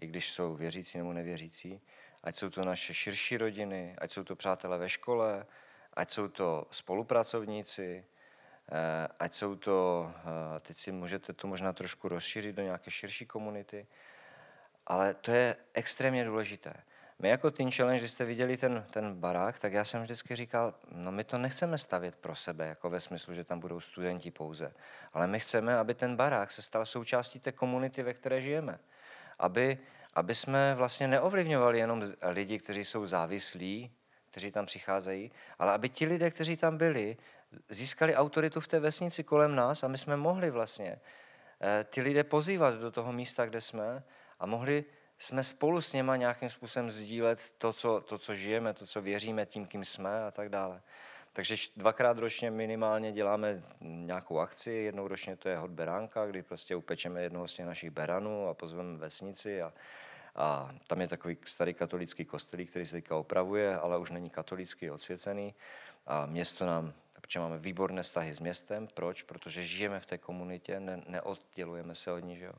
[0.00, 1.80] i když jsou věřící nebo nevěřící,
[2.22, 5.46] ať jsou to naše širší rodiny, ať jsou to přátelé ve škole,
[5.94, 8.11] ať jsou to spolupracovníci, eh,
[9.18, 10.10] ať jsou to,
[10.56, 13.86] eh, teď si můžete to možná trošku rozšířit do nějaké širší komunity,
[14.86, 16.74] ale to je extrémně důležité.
[17.18, 20.74] My jako Teen Challenge, když jste viděli ten, ten barák, tak já jsem vždycky říkal,
[20.92, 24.72] no my to nechceme stavět pro sebe, jako ve smyslu, že tam budou studenti pouze,
[25.12, 28.78] ale my chceme, aby ten barák se stal součástí té komunity, ve které žijeme.
[29.38, 29.78] Aby,
[30.14, 33.90] aby jsme vlastně neovlivňovali jenom lidi, kteří jsou závislí,
[34.30, 37.16] kteří tam přicházejí, ale aby ti lidé, kteří tam byli,
[37.68, 41.00] získali autoritu v té vesnici kolem nás a my jsme mohli vlastně
[41.60, 44.02] eh, ty lidé pozývat do toho místa, kde jsme
[44.40, 44.84] a mohli
[45.18, 49.46] jsme spolu s něma nějakým způsobem sdílet to co, to, co žijeme, to, co věříme,
[49.46, 50.82] tím, kým jsme a tak dále.
[51.32, 56.76] Takže dvakrát ročně minimálně děláme nějakou akci, jednou ročně to je hod beránka, kdy prostě
[56.76, 59.72] upečeme jednoho z těch našich beranů a pozveme vesnici a,
[60.36, 64.90] a tam je takový starý katolický kostelík, který se teďka opravuje, ale už není katolický,
[64.90, 65.54] odsvěcený
[66.06, 69.22] a město nám, protože máme výborné vztahy s městem, proč?
[69.22, 72.54] Protože žijeme v té komunitě, ne, neoddělujeme se od ní, že jo?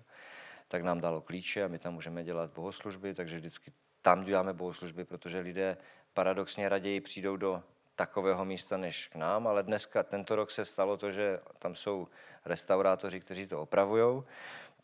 [0.67, 5.05] tak nám dalo klíče a my tam můžeme dělat bohoslužby, takže vždycky tam děláme bohoslužby,
[5.05, 5.77] protože lidé
[6.13, 7.63] paradoxně raději přijdou do
[7.95, 12.07] takového místa než k nám, ale dneska, tento rok se stalo to, že tam jsou
[12.45, 14.23] restaurátoři, kteří to opravují,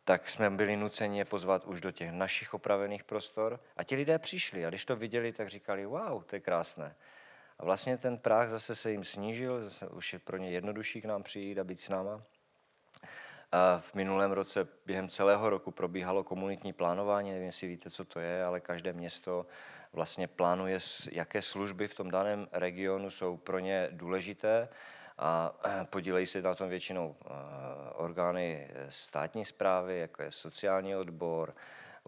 [0.03, 4.19] tak jsme byli nuceni je pozvat už do těch našich opravených prostor a ti lidé
[4.19, 6.95] přišli a když to viděli, tak říkali, wow, to je krásné.
[7.59, 11.05] A vlastně ten práh zase se jim snížil, zase už je pro ně jednodušší k
[11.05, 12.21] nám přijít a být s náma.
[13.79, 18.43] V minulém roce během celého roku probíhalo komunitní plánování, nevím, jestli víte, co to je,
[18.43, 19.45] ale každé město
[19.93, 20.79] vlastně plánuje,
[21.11, 24.69] jaké služby v tom daném regionu jsou pro ně důležité
[25.17, 25.53] a
[25.89, 27.29] podílejí se na tom většinou eh,
[27.93, 31.55] orgány státní zprávy, jako je sociální odbor,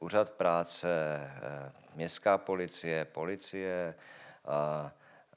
[0.02, 3.96] úřad práce, eh, městská policie, policie
[4.46, 4.92] a,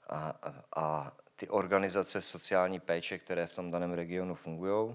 [0.09, 0.35] a,
[0.77, 4.95] a ty organizace sociální péče, které v tom daném regionu fungují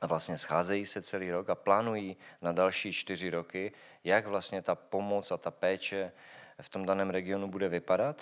[0.00, 3.72] a vlastně scházejí se celý rok a plánují na další čtyři roky,
[4.04, 6.12] jak vlastně ta pomoc a ta péče
[6.60, 8.16] v tom daném regionu bude vypadat.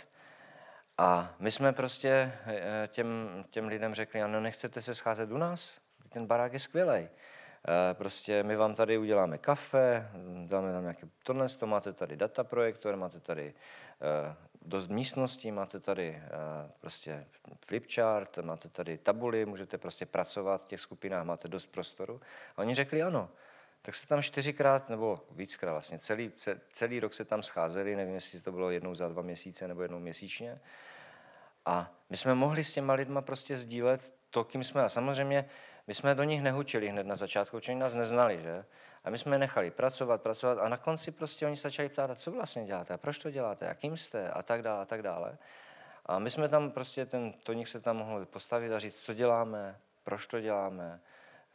[0.99, 5.81] A my jsme prostě eh, těm, těm lidem řekli, ano, nechcete se scházet u nás?
[6.09, 7.09] Ten barák je skvělý.
[7.69, 10.09] Eh, prostě my vám tady uděláme kafe,
[10.47, 13.55] dáme tam nějaké tohle, to máte tady data projektor, máte tady
[14.01, 16.31] eh, dost místností, máte tady eh,
[16.81, 17.27] prostě
[17.67, 22.21] flipchart, máte tady tabuly, můžete prostě pracovat v těch skupinách, máte dost prostoru.
[22.57, 23.29] A oni řekli ano.
[23.83, 26.33] Tak se tam čtyřikrát nebo víckrát vlastně, celý,
[26.73, 29.99] celý rok se tam scházeli, nevím, jestli to bylo jednou za dva měsíce nebo jednou
[29.99, 30.61] měsíčně.
[31.67, 34.83] A my jsme mohli s těma lidma prostě sdílet to, kým jsme.
[34.83, 35.49] A samozřejmě
[35.87, 38.65] my jsme do nich nehučili hned na začátku, protože oni nás neznali, že?
[39.05, 42.31] A my jsme je nechali pracovat, pracovat a na konci prostě oni začali ptát, co
[42.31, 45.39] vlastně děláte, a proč to děláte, jakým jste a tak dále a tak dále.
[46.07, 49.79] A my jsme tam prostě, ten toník se tam mohl postavit a říct, co děláme,
[50.05, 51.01] proč to děláme,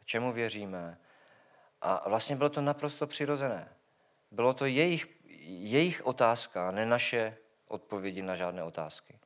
[0.04, 0.98] čemu věříme.
[1.80, 3.68] A vlastně bylo to naprosto přirozené.
[4.30, 5.06] Bylo to jejich,
[5.48, 7.36] jejich otázka, ne naše
[7.68, 9.18] odpovědi na žádné otázky.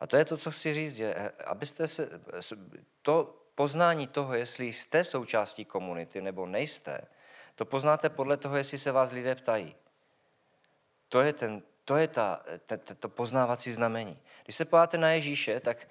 [0.00, 2.08] A to je to, co chci říct, že eh, abyste se,
[3.02, 7.00] to poznání toho, jestli jste součástí komunity nebo nejste,
[7.54, 9.76] to poznáte podle toho, jestli se vás lidé ptají.
[11.08, 14.18] To je, ten, to, je ta, te, te, to poznávací znamení.
[14.44, 15.88] Když se podíváte na Ježíše, tak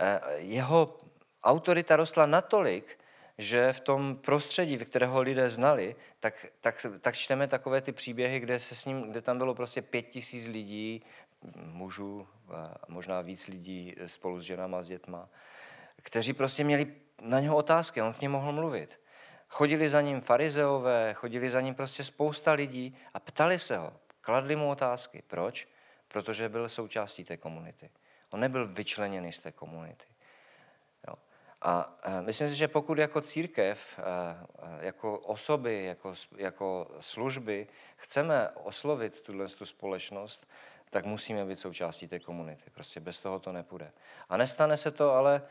[0.00, 0.98] eh, jeho
[1.42, 2.98] autorita rostla natolik,
[3.38, 8.40] že v tom prostředí, ve kterého lidé znali, tak, tak, tak čteme takové ty příběhy,
[8.40, 11.02] kde, se s ním, kde tam bylo prostě pět tisíc lidí,
[11.56, 12.26] mužů,
[12.88, 15.28] možná víc lidí spolu s ženama, s dětma,
[16.02, 19.00] kteří prostě měli na něho otázky, on k ním mohl mluvit.
[19.48, 24.56] Chodili za ním farizeové, chodili za ním prostě spousta lidí a ptali se ho, kladli
[24.56, 25.22] mu otázky.
[25.26, 25.68] Proč?
[26.08, 27.90] Protože byl součástí té komunity.
[28.30, 30.06] On nebyl vyčleněný z té komunity.
[31.08, 31.14] Jo.
[31.62, 37.66] A e, myslím si, že pokud jako církev, e, e, jako osoby, jako, jako služby
[37.96, 40.46] chceme oslovit tuhle tu společnost,
[40.90, 42.70] tak musíme být součástí té komunity.
[42.70, 43.92] Prostě bez toho to nepůjde.
[44.28, 45.42] A nestane se to ale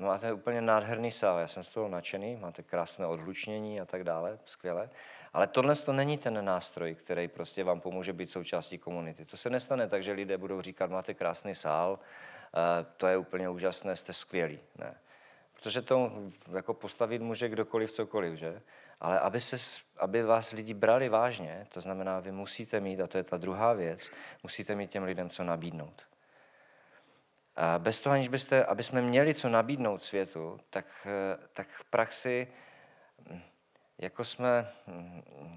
[0.00, 4.38] máte úplně nádherný sál, já jsem z toho nadšený, máte krásné odhlučnění a tak dále,
[4.44, 4.90] skvěle.
[5.32, 9.24] Ale tohle to není ten nástroj, který prostě vám pomůže být součástí komunity.
[9.24, 11.98] To se nestane tak, že lidé budou říkat, máte krásný sál,
[12.96, 14.60] to je úplně úžasné, jste skvělí.
[14.78, 14.94] Ne.
[15.54, 16.12] Protože to
[16.52, 18.62] jako postavit může kdokoliv cokoliv, že?
[19.00, 23.18] Ale aby, se, aby vás lidi brali vážně, to znamená, vy musíte mít, a to
[23.18, 24.10] je ta druhá věc,
[24.42, 26.02] musíte mít těm lidem co nabídnout.
[27.56, 31.06] A bez toho, aniž byste, aby jsme měli co nabídnout světu, tak,
[31.52, 32.48] tak v praxi,
[33.98, 34.68] jako jsme,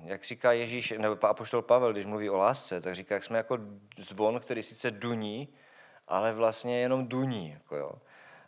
[0.04, 3.58] jak říká Ježíš, nebo apoštol Pavel, když mluví o lásce, tak říká, jak jsme jako
[3.98, 5.48] zvon, který sice duní,
[6.08, 7.50] ale vlastně jenom duní.
[7.50, 7.92] Jako jo.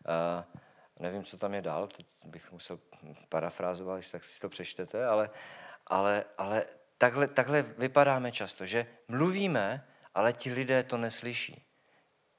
[0.05, 0.45] A
[0.99, 2.79] nevím, co tam je dál, teď bych musel
[3.29, 5.29] parafrázovat, tak si to přečtete, ale,
[5.87, 6.65] ale, ale
[6.97, 9.85] takhle, takhle vypadáme často, že mluvíme,
[10.15, 11.70] ale ti lidé to neslyší.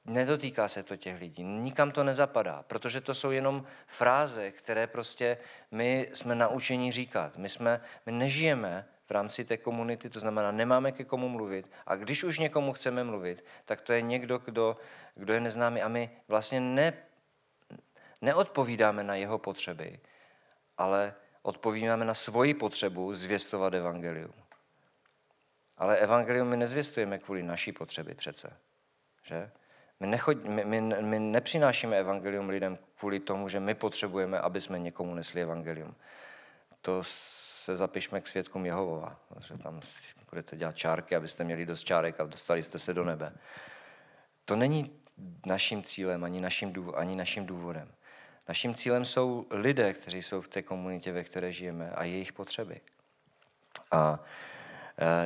[0.05, 5.38] Nedotýká se to těch lidí, nikam to nezapadá, protože to jsou jenom fráze, které prostě
[5.71, 7.37] my jsme naučeni říkat.
[7.37, 11.71] My, jsme, my nežijeme v rámci té komunity, to znamená, nemáme ke komu mluvit.
[11.87, 14.77] A když už někomu chceme mluvit, tak to je někdo, kdo,
[15.15, 16.93] kdo je neznámý a my vlastně ne,
[18.21, 20.01] neodpovídáme na jeho potřeby,
[20.79, 24.35] ale odpovídáme na svoji potřebu zvěstovat evangelium.
[25.77, 28.57] Ale evangelium my nezvěstujeme kvůli naší potřeby přece.
[29.23, 29.51] Že?
[30.03, 34.79] My, nechod, my, my, my nepřinášíme evangelium lidem kvůli tomu, že my potřebujeme, aby jsme
[34.79, 35.95] někomu nesli evangelium.
[36.81, 37.03] To
[37.65, 39.81] se zapišme k svědkům Jehovova, že tam
[40.31, 43.33] budete dělat čárky, abyste měli dost čárek a dostali jste se do nebe.
[44.45, 44.91] To není
[45.47, 47.88] naším cílem ani naším, důvod, ani naším důvodem.
[48.49, 52.81] Naším cílem jsou lidé, kteří jsou v té komunitě, ve které žijeme a jejich potřeby.
[53.91, 54.19] A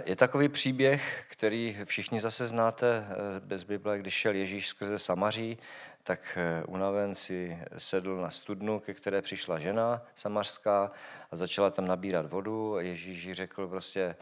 [0.05, 5.59] je takový příběh, který všichni zase znáte e, bez Bible, když šel Ježíš skrze Samaří,
[6.03, 10.91] tak e, unaven si sedl na studnu, ke které přišla žena samařská
[11.31, 12.77] a začala tam nabírat vodu.
[12.79, 14.17] Ježíš řekl prostě,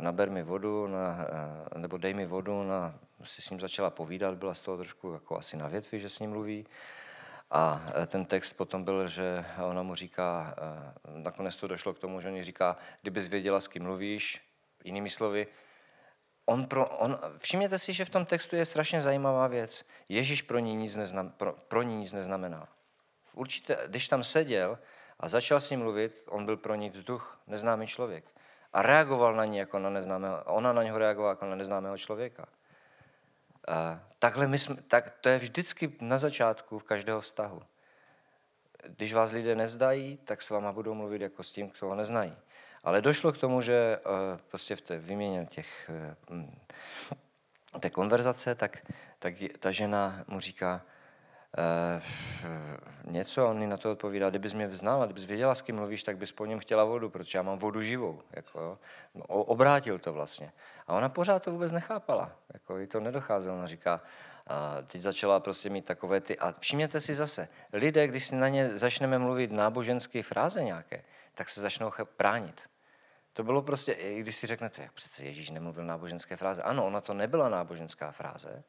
[0.00, 1.26] naber mi vodu, na,
[1.76, 5.38] nebo dej mi vodu, na, si s ním začala povídat, byla z toho trošku jako
[5.38, 6.66] asi na větvi, že s ním mluví.
[7.50, 10.54] A ten text potom byl, že ona mu říká,
[11.14, 14.53] nakonec to došlo k tomu, že on říká, kdybys věděla, s kým mluvíš,
[14.84, 15.46] jinými slovy,
[16.46, 19.84] on pro, on, všimněte si, že v tom textu je strašně zajímavá věc.
[20.08, 22.68] Ježíš pro ní nic, neznam, pro, pro ní nic neznamená.
[23.34, 24.78] Určitě, když tam seděl
[25.20, 28.24] a začal s ním mluvit, on byl pro ní vzduch, neznámý člověk.
[28.72, 32.46] A reagoval na ní jako na neznámého, ona na něho reagovala jako na neznámého člověka.
[33.68, 37.62] A takhle my jsme, tak to je vždycky na začátku v každého vztahu.
[38.88, 42.36] Když vás lidé nezdají, tak s váma budou mluvit jako s tím, kdo ho neznají.
[42.84, 45.90] Ale došlo k tomu, že uh, prostě v té výměně těch,
[46.30, 46.44] uh,
[47.80, 48.78] té konverzace, tak,
[49.18, 50.82] tak ta žena mu říká,
[51.58, 52.02] eh,
[53.04, 56.16] něco, on mi na to odpovídá, kdybys mě znala, kdybys věděla, s kým mluvíš, tak
[56.16, 58.22] bys po něm chtěla vodu, protože já mám vodu živou.
[58.32, 58.78] Jako.
[59.14, 60.52] No, obrátil to vlastně.
[60.86, 62.32] A ona pořád to vůbec nechápala.
[62.52, 63.56] Jako, jí to nedocházelo.
[63.56, 64.00] Ona říká,
[64.46, 66.38] a teď začala prostě mít takové ty...
[66.38, 71.04] A všimněte si zase, lidé, když si na ně začneme mluvit náboženské fráze nějaké,
[71.34, 72.60] tak se začnou bránit.
[73.34, 76.62] To bylo prostě, i když si řeknete, jak přece Ježíš nemluvil náboženské fráze.
[76.62, 78.64] Ano, ona to nebyla náboženská fráze,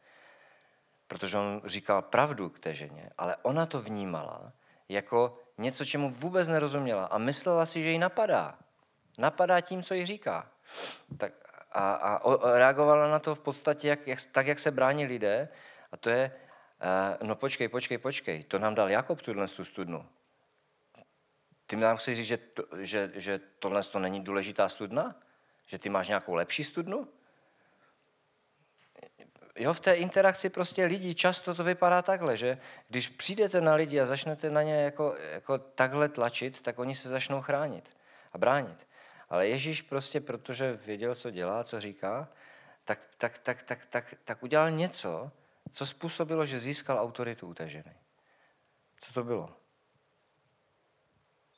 [1.07, 4.53] protože on říkal pravdu k té ženě, ale ona to vnímala
[4.89, 8.57] jako něco, čemu vůbec nerozuměla a myslela si, že ji napadá.
[9.17, 10.51] Napadá tím, co jí říká.
[11.17, 11.33] Tak
[11.71, 15.49] a, a, reagovala na to v podstatě jak, jak, tak, jak se brání lidé,
[15.91, 16.31] a to je,
[17.21, 20.05] uh, no počkej, počkej, počkej, to nám dal Jakob tuhle tu studnu.
[21.67, 25.15] Ty nám chceš říct, že, to, že, že tohle to není důležitá studna?
[25.65, 27.07] Že ty máš nějakou lepší studnu?
[29.55, 32.57] Jo, v té interakci prostě lidí často to vypadá takhle, že
[32.89, 37.09] když přijdete na lidi a začnete na ně jako, jako takhle tlačit, tak oni se
[37.09, 37.97] začnou chránit
[38.33, 38.87] a bránit.
[39.29, 42.27] Ale Ježíš prostě, protože věděl, co dělá, co říká,
[42.85, 45.31] tak, tak, tak, tak, tak, tak udělal něco,
[45.71, 47.95] co způsobilo, že získal autoritu u té ženy.
[49.01, 49.64] Co to bylo?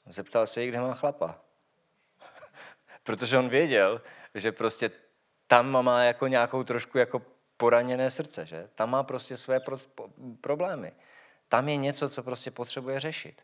[0.08, 1.40] Zeptal se jí, kde má chlapa.
[3.04, 4.02] Protože on věděl,
[4.36, 4.92] že prostě
[5.48, 7.22] tam má jako nějakou trošku jako
[7.58, 8.70] poraněné srdce, že?
[8.76, 10.10] Tam má prostě své pro, po,
[10.42, 10.92] problémy.
[11.50, 13.42] Tam je něco, co prostě potřebuje řešit.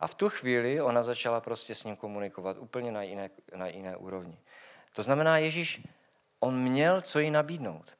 [0.00, 3.96] A v tu chvíli ona začala prostě s ním komunikovat úplně na jiné, na jiné
[3.96, 4.38] úrovni.
[4.92, 5.82] To znamená, Ježíš,
[6.40, 7.97] on měl co jí nabídnout.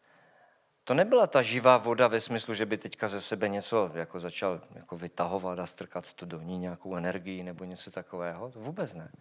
[0.88, 4.60] To nebyla ta živá voda ve smyslu, že by teďka ze sebe něco jako začal
[4.74, 8.50] jako vytahovat a strkat to do ní nějakou energii nebo něco takového.
[8.50, 9.12] To vůbec ne.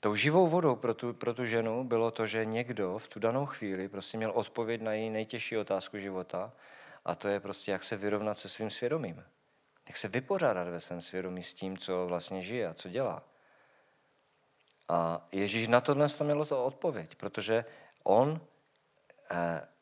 [0.00, 3.46] Tou živou vodou pro tu, pro tu ženu bylo to, že někdo v tu danou
[3.46, 6.52] chvíli prostě měl odpověď na její nejtěžší otázku života
[7.04, 9.24] a to je prostě, jak se vyrovnat se svým svědomím.
[9.88, 13.22] Jak se vypořádat ve svém svědomí s tím, co vlastně žije a co dělá.
[14.88, 17.64] A Ježíš na tohle to mělo to odpověď, protože
[18.02, 18.40] on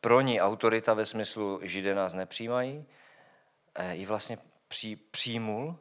[0.01, 2.87] pro ní autorita ve smyslu Židé nás nepřijímají,
[3.75, 4.39] eh, ji vlastně
[4.69, 5.79] při, přijmul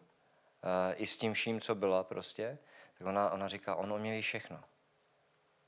[0.63, 2.57] eh, i s tím vším, co byla prostě,
[2.97, 4.63] tak ona, ona říká, on o mě ví všechno.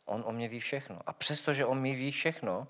[0.06, 1.02] On o mě ví všechno.
[1.06, 2.68] A přestože on mi ví všechno,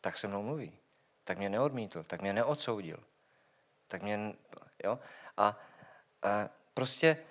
[0.00, 0.78] tak se mnou mluví.
[1.24, 3.04] Tak mě neodmítl, tak mě neodsoudil.
[3.88, 4.34] Tak mě,
[4.84, 4.98] jo?
[5.36, 5.58] A,
[6.22, 7.24] a prostě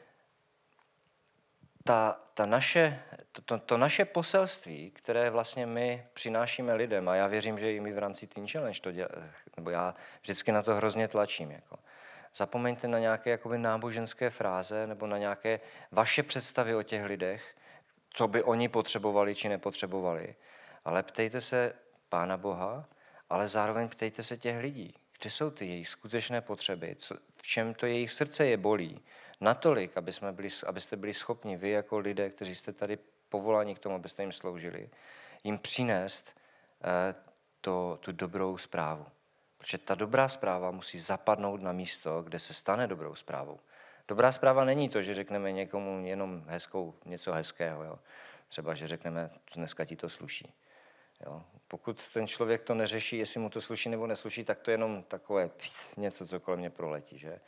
[1.84, 3.04] ta, ta naše,
[3.38, 7.80] to, to, to naše poselství, které vlastně my přinášíme lidem, a já věřím, že i
[7.80, 9.10] my v rámci Teen Challenge to dělá,
[9.58, 11.52] nebo já vždycky na to hrozně tlačím.
[11.52, 11.80] Jako.
[12.36, 15.60] Zapomeňte na nějaké jakoby náboženské fráze nebo na nějaké
[15.92, 17.56] vaše představy o těch lidech,
[18.10, 20.36] co by oni potřebovali či nepotřebovali,
[20.86, 21.74] ale ptejte se
[22.10, 22.86] Pána Boha,
[23.30, 27.74] ale zároveň ptejte se těch lidí, kde jsou ty jejich skutečné potřeby, co, v čem
[27.74, 29.02] to jejich srdce je bolí,
[29.42, 32.98] natolik, aby jsme byli, abyste byli schopni vy jako lidé, kteří jste tady
[33.30, 34.90] povoláni k tomu, abyste jim sloužili,
[35.44, 36.40] jim přinést
[36.84, 37.16] eh,
[37.62, 39.06] to, tu dobrou zprávu.
[39.58, 43.60] Protože ta dobrá zpráva musí zapadnout na místo, kde se stane dobrou zprávou.
[44.08, 47.84] Dobrá zpráva není to, že řekneme někomu jenom hezkou, něco hezkého.
[47.84, 48.00] Jo.
[48.48, 50.54] Třeba, že řekneme, dneska ti to sluší.
[51.26, 51.44] Jo.
[51.68, 55.04] Pokud ten člověk to neřeší, jestli mu to sluší nebo nesluší, tak to je jenom
[55.04, 57.18] takové pst, něco, co kolem mě proletí.
[57.18, 57.40] Že?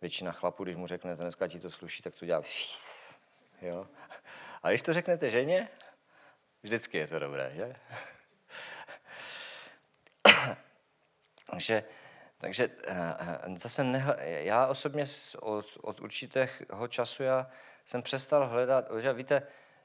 [0.00, 3.20] Většina chlapů, když mu řeknete, dneska ti to sluší, tak to dělá pst,
[3.62, 3.86] jo.
[4.66, 5.68] A když to řeknete ženě,
[6.62, 7.76] vždycky je to dobré, že?
[11.50, 11.84] Takže,
[12.38, 13.16] takže eh,
[13.56, 15.04] zase nehle, já osobně
[15.40, 17.50] od, od určitého času já
[17.84, 19.42] jsem přestal hledat, že víte,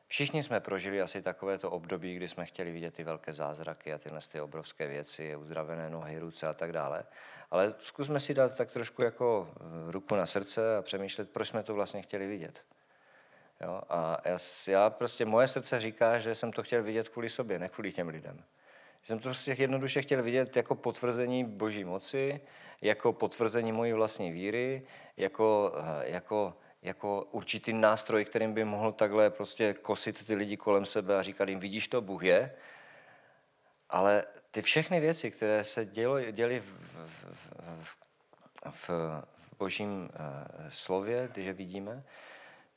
[0.08, 4.20] všichni jsme prožili asi takovéto období, kdy jsme chtěli vidět ty velké zázraky a tyhle
[4.32, 7.04] ty obrovské věci, uzdravené nohy, ruce a tak dále.
[7.52, 11.64] Ale zkusme si dát tak trošku jako eh, ruku na srdce a přemýšlet, proč jsme
[11.64, 12.64] to vlastně chtěli vidět.
[13.64, 13.82] Jo?
[13.90, 14.38] A já,
[14.68, 18.08] já prostě, moje srdce říká, že jsem to chtěl vidět kvůli sobě, ne kvůli těm
[18.08, 18.44] lidem.
[19.04, 22.42] Jsem to prostě jednoduše chtěl vidět jako potvrzení boží moci,
[22.82, 24.84] jako potvrzení mojí vlastní víry,
[25.18, 30.86] jako, eh, jako, jako určitý nástroj, kterým by mohl takhle prostě kosit ty lidi kolem
[30.86, 32.52] sebe a říkat jim, vidíš to, Bůh je.
[33.90, 37.58] Ale ty všechny věci, které se dělo, děly v, v, v,
[38.72, 42.04] v, v božím eh, slově, když je vidíme,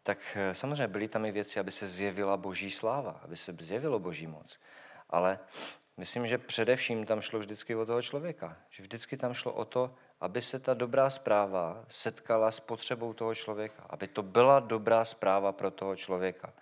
[0.05, 3.99] tak eh, samozřejmě byly tam i věci, aby se zjevila boží sláva, aby se zjevilo
[3.99, 4.61] boží moc.
[5.11, 5.39] Ale
[5.97, 8.57] Myslím, že především tam šlo vždycky o toho člověka.
[8.71, 13.35] Že vždycky tam šlo o to, aby se ta dobrá zpráva setkala s potřebou toho
[13.35, 13.87] člověka.
[13.91, 16.53] Aby to byla dobrá zpráva pro toho člověka.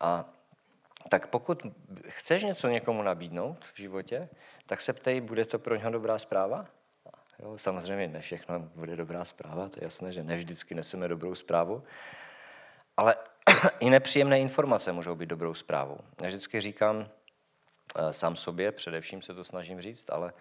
[0.00, 0.24] A
[1.08, 1.66] tak pokud
[2.08, 4.28] chceš něco někomu nabídnout v životě,
[4.66, 6.66] tak se ptej, bude to pro něho dobrá zpráva?
[7.38, 11.34] Jo, samozřejmě ne všechno bude dobrá zpráva, to je jasné, že ne vždycky neseme dobrou
[11.34, 11.82] zprávu,
[12.96, 13.16] ale
[13.80, 15.98] i nepříjemné informace můžou být dobrou zprávou.
[16.22, 17.08] Já vždycky říkám,
[17.96, 20.32] eh, sám sobě, především se to snažím říct, ale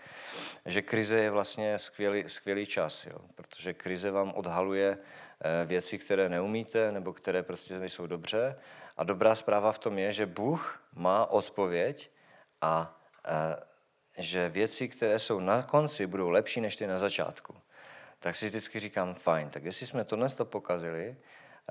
[0.65, 3.17] že krize je vlastně skvělý, skvělý čas, jo?
[3.35, 8.55] protože krize vám odhaluje eh, věci, které neumíte nebo které prostě nejsou dobře.
[8.97, 12.11] A dobrá zpráva v tom je, že Bůh má odpověď
[12.61, 13.55] a eh,
[14.17, 17.55] že věci, které jsou na konci, budou lepší než ty na začátku.
[18.19, 21.15] Tak si vždycky říkám, fajn, tak jestli jsme tohle to pokazili,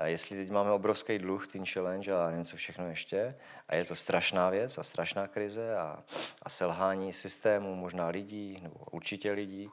[0.03, 3.35] jestli teď máme obrovský dluh, Teen Challenge a něco všechno ještě,
[3.67, 6.03] a je to strašná věc a strašná krize a,
[6.41, 9.71] a selhání systému, možná lidí, nebo určitě lidí,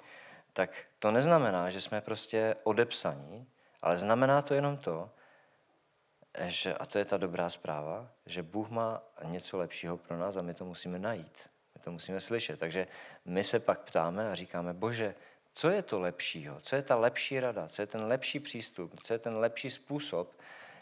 [0.52, 3.46] tak to neznamená, že jsme prostě odepsaní,
[3.82, 5.10] ale znamená to jenom to,
[6.38, 10.42] že, a to je ta dobrá zpráva, že Bůh má něco lepšího pro nás a
[10.42, 11.50] my to musíme najít.
[11.74, 12.58] My to musíme slyšet.
[12.58, 12.86] Takže
[13.24, 15.14] my se pak ptáme a říkáme, bože,
[15.54, 16.60] co je to lepšího?
[16.60, 17.68] Co je ta lepší rada?
[17.68, 19.00] Co je ten lepší přístup?
[19.02, 20.32] Co je ten lepší způsob,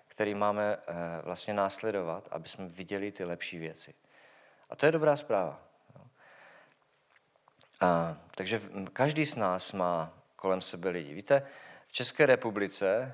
[0.09, 3.95] který máme eh, vlastně následovat, aby jsme viděli ty lepší věci?
[4.71, 5.61] A to je dobrá zpráva.
[7.81, 8.61] A, takže
[8.93, 11.15] každý z nás má kolem sebe lidi.
[11.15, 11.47] Víte,
[11.87, 13.13] v České republice,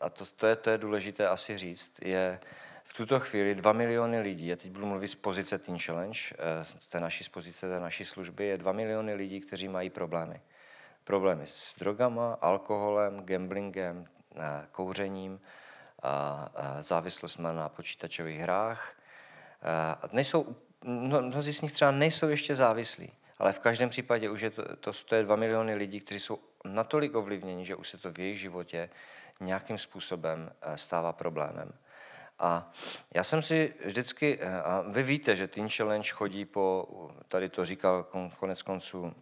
[0.00, 2.40] a, to, to, je, to je důležité asi říct, je
[2.84, 6.64] v tuto chvíli 2 miliony lidí, já teď budu mluvit z pozice Teen Challenge, eh,
[6.78, 10.40] z té naší z pozice té naší služby, je 2 miliony lidí, kteří mají problémy
[11.04, 15.40] problémy s drogama, alkoholem, gamblingem, eh, kouřením,
[16.80, 18.92] závislostmi na počítačových hrách.
[19.62, 24.40] Eh, a nejsou, mnozí z nich třeba nejsou ještě závislí, ale v každém případě už
[24.40, 27.98] je to, to, to je 2 miliony lidí, kteří jsou natolik ovlivněni, že už se
[27.98, 28.90] to v jejich životě
[29.40, 31.72] nějakým způsobem eh, stává problémem.
[32.38, 32.72] A
[33.14, 36.86] já jsem si vždycky, a vy víte, že Teen Challenge chodí po,
[37.28, 38.06] tady to říkal
[38.38, 39.14] konec konců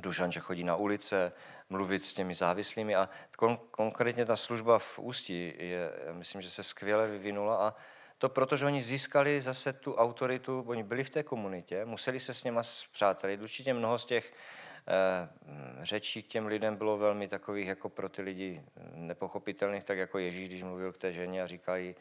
[0.00, 1.32] Dušan, že chodí na ulice,
[1.70, 6.62] mluvit s těmi závislými a kon- konkrétně ta služba v Ústí je, myslím, že se
[6.62, 7.74] skvěle vyvinula a
[8.18, 12.34] to proto, že oni získali zase tu autoritu, oni byli v té komunitě, museli se
[12.34, 13.40] s něma zpřátelit.
[13.40, 14.32] Určitě mnoho z těch
[15.82, 18.62] řečí k těm lidem bylo velmi takových jako pro ty lidi
[18.94, 21.94] nepochopitelných, tak jako Ježíš, když mluvil k té ženě a říkají,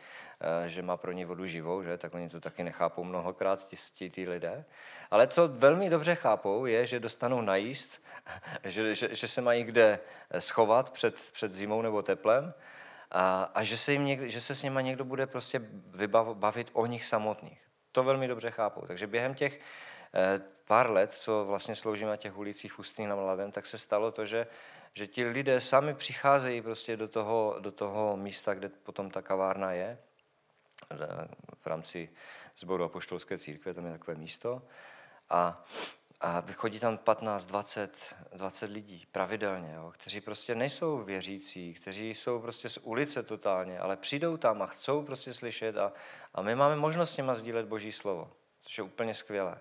[0.66, 1.98] eh, že má pro ní vodu živou, že?
[1.98, 4.66] tak oni to taky nechápou mnohokrát, ti, ti, ti lidé.
[5.12, 8.04] Ale co velmi dobře chápou, je, že dostanou najíst,
[8.64, 10.00] že, že, že se mají kde
[10.40, 12.54] schovat před, před zimou nebo teplem
[13.12, 15.62] a, a že, se jim někde, že se s nimi někdo bude prostě
[16.34, 17.62] bavit o nich samotných.
[17.92, 18.82] To velmi dobře chápou.
[18.82, 19.89] Takže během těch Eh,
[20.70, 24.26] pár let, co vlastně sloužím na těch ulicích Ústí na Mladém, tak se stalo to,
[24.26, 24.48] že,
[24.94, 29.72] že ti lidé sami přicházejí prostě do toho, do toho místa, kde potom ta kavárna
[29.72, 29.98] je,
[30.92, 30.98] eh,
[31.62, 32.10] v rámci
[32.58, 34.62] sboru apoštolské církve, tam je takové místo.
[35.30, 35.64] A,
[36.22, 42.40] a vychodí tam 15, 20, 20 lidí pravidelně, jo, kteří prostě nejsou věřící, kteří jsou
[42.40, 45.94] prostě z ulice totálně, ale přijdou tam a chcou prostě slyšet a,
[46.34, 48.32] a my máme možnost s nima sdílet Boží slovo,
[48.62, 49.60] což je úplně skvělé.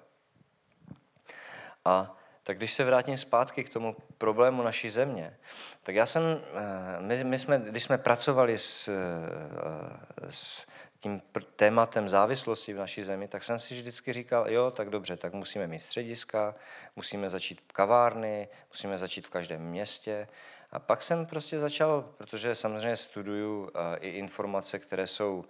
[1.89, 5.36] A tak když se vrátím zpátky k tomu problému naší země,
[5.82, 10.66] tak já jsem, eh, my, my jsme, když jsme pracovali s, eh, s
[11.01, 11.22] tím
[11.57, 15.66] tématem závislosti v naší zemi, tak jsem si vždycky říkal, jo, tak dobře, tak musíme
[15.66, 16.55] mít střediska,
[16.97, 20.28] musíme začít kavárny, musíme začít v každém městě.
[20.72, 25.45] A pak jsem prostě začal, protože samozřejmě studuju eh, i informace, které jsou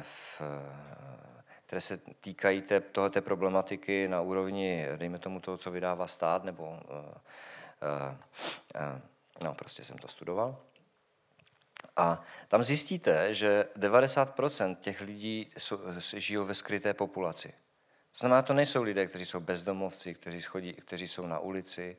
[0.00, 0.42] v
[1.70, 6.64] které se týkají té, tohoto problematiky na úrovni, dejme tomu toho, co vydává stát, nebo
[6.64, 8.14] uh, uh,
[8.74, 9.00] uh,
[9.44, 10.56] no, prostě jsem to studoval.
[11.96, 15.48] A tam zjistíte, že 90% těch lidí
[16.16, 17.48] žijou ve skryté populaci.
[18.12, 21.96] To znamená, to nejsou lidé, kteří jsou bezdomovci, kteří, schodí, kteří jsou na ulici,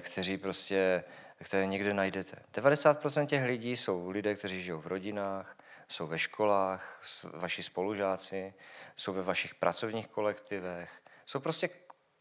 [0.00, 1.04] kteří prostě,
[1.42, 2.36] které někde najdete.
[2.54, 5.56] 90% těch lidí jsou lidé, kteří žijou v rodinách,
[5.88, 8.54] jsou ve školách, vaši spolužáci,
[8.96, 11.70] jsou ve vašich pracovních kolektivech, jsou prostě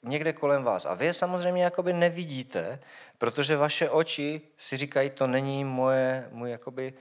[0.03, 0.85] někde kolem vás.
[0.85, 2.79] A vy je samozřejmě jakoby nevidíte,
[3.17, 6.93] protože vaše oči si říkají, to není moje, můj jakoby,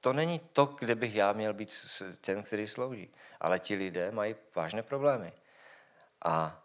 [0.00, 1.86] to není to, kde bych já měl být
[2.20, 3.10] ten, který slouží.
[3.40, 5.32] Ale ti lidé mají vážné problémy.
[6.24, 6.62] A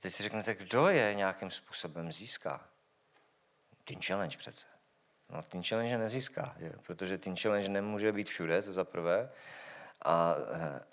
[0.00, 2.68] teď si řeknete, kdo je nějakým způsobem získá?
[3.84, 4.77] Teen Challenge přece.
[5.32, 6.72] No, Teen Challenge nezíská, že?
[6.86, 9.30] protože Teen Challenge nemůže být všude, to za prvé,
[10.02, 10.34] a, a,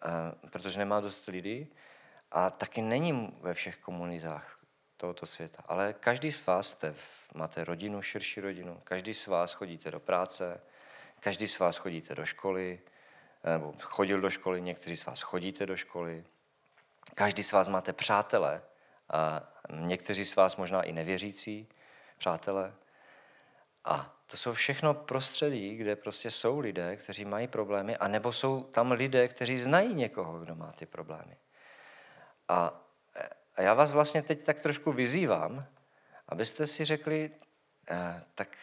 [0.01, 1.67] a, protože nemá dost lidí.
[2.31, 4.59] A taky není ve všech komunitách
[4.97, 5.63] tohoto světa.
[5.67, 6.95] Ale každý z vás jste,
[7.33, 10.61] máte rodinu, širší rodinu, každý z vás chodíte do práce,
[11.19, 12.79] každý z vás chodíte do školy,
[13.43, 16.25] nebo chodil do školy, někteří z vás chodíte do školy,
[17.15, 18.61] každý z vás máte přátele,
[19.09, 21.67] a někteří z vás možná i nevěřící,
[22.17, 22.73] přátelé.
[23.85, 28.63] A to jsou všechno prostředí, kde prostě jsou lidé, kteří mají problémy, a nebo jsou
[28.63, 31.37] tam lidé, kteří znají někoho, kdo má ty problémy.
[32.47, 32.81] A,
[33.55, 35.65] a já vás vlastně teď tak trošku vyzývám,
[36.29, 37.31] abyste si řekli,
[37.89, 38.57] eh, tak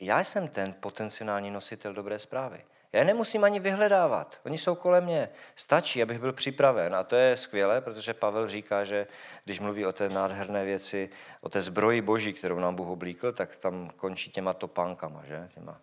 [0.00, 2.64] já jsem ten potenciální nositel dobré zprávy.
[2.92, 4.40] Já nemusím ani vyhledávat.
[4.44, 5.28] Oni jsou kolem mě.
[5.56, 6.94] Stačí, abych byl připraven.
[6.94, 9.06] A to je skvělé, protože Pavel říká, že
[9.44, 13.56] když mluví o té nádherné věci, o té zbroji boží, kterou nám Bůh oblíkl, tak
[13.56, 15.22] tam končí těma topánkama.
[15.24, 15.48] Že?
[15.54, 15.80] Těma.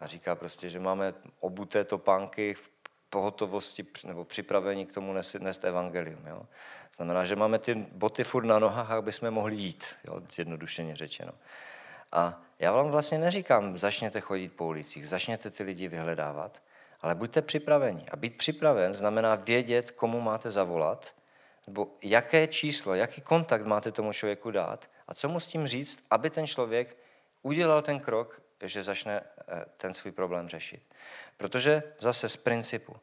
[0.00, 2.70] A říká prostě, že máme obuté topánky v
[3.10, 6.26] pohotovosti nebo připravení k tomu nést, evangelium.
[6.26, 6.42] Jo?
[6.96, 10.20] Znamená, že máme ty boty furt na nohách, aby jsme mohli jít, jo?
[10.34, 11.32] zjednodušeně řečeno.
[12.12, 16.62] A já vám vlastně neříkám, začněte chodit po ulicích, začněte ty lidi vyhledávat,
[17.00, 18.06] ale buďte připraveni.
[18.10, 21.14] A být připraven znamená vědět, komu máte zavolat,
[21.66, 25.98] nebo jaké číslo, jaký kontakt máte tomu člověku dát a co mu s tím říct,
[26.10, 26.96] aby ten člověk
[27.42, 30.82] udělal ten krok, že začne eh, ten svůj problém řešit.
[31.36, 32.96] Protože zase z principu,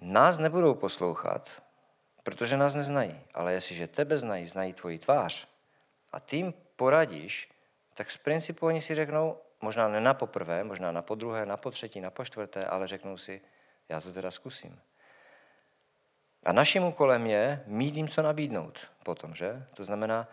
[0.00, 1.62] nás nebudou poslouchat,
[2.22, 5.48] protože nás neznají, ale jestliže tebe znají, znají tvoji tvář
[6.12, 7.48] a tím poradíš,
[7.94, 12.00] tak z principu oni si řeknou, možná ne na poprvé, možná na podruhé, na potřetí,
[12.00, 13.40] na počtvrté, ale řeknou si,
[13.88, 14.80] já to teda zkusím.
[16.44, 19.66] A naším úkolem je mít jim co nabídnout potom, že?
[19.74, 20.28] To znamená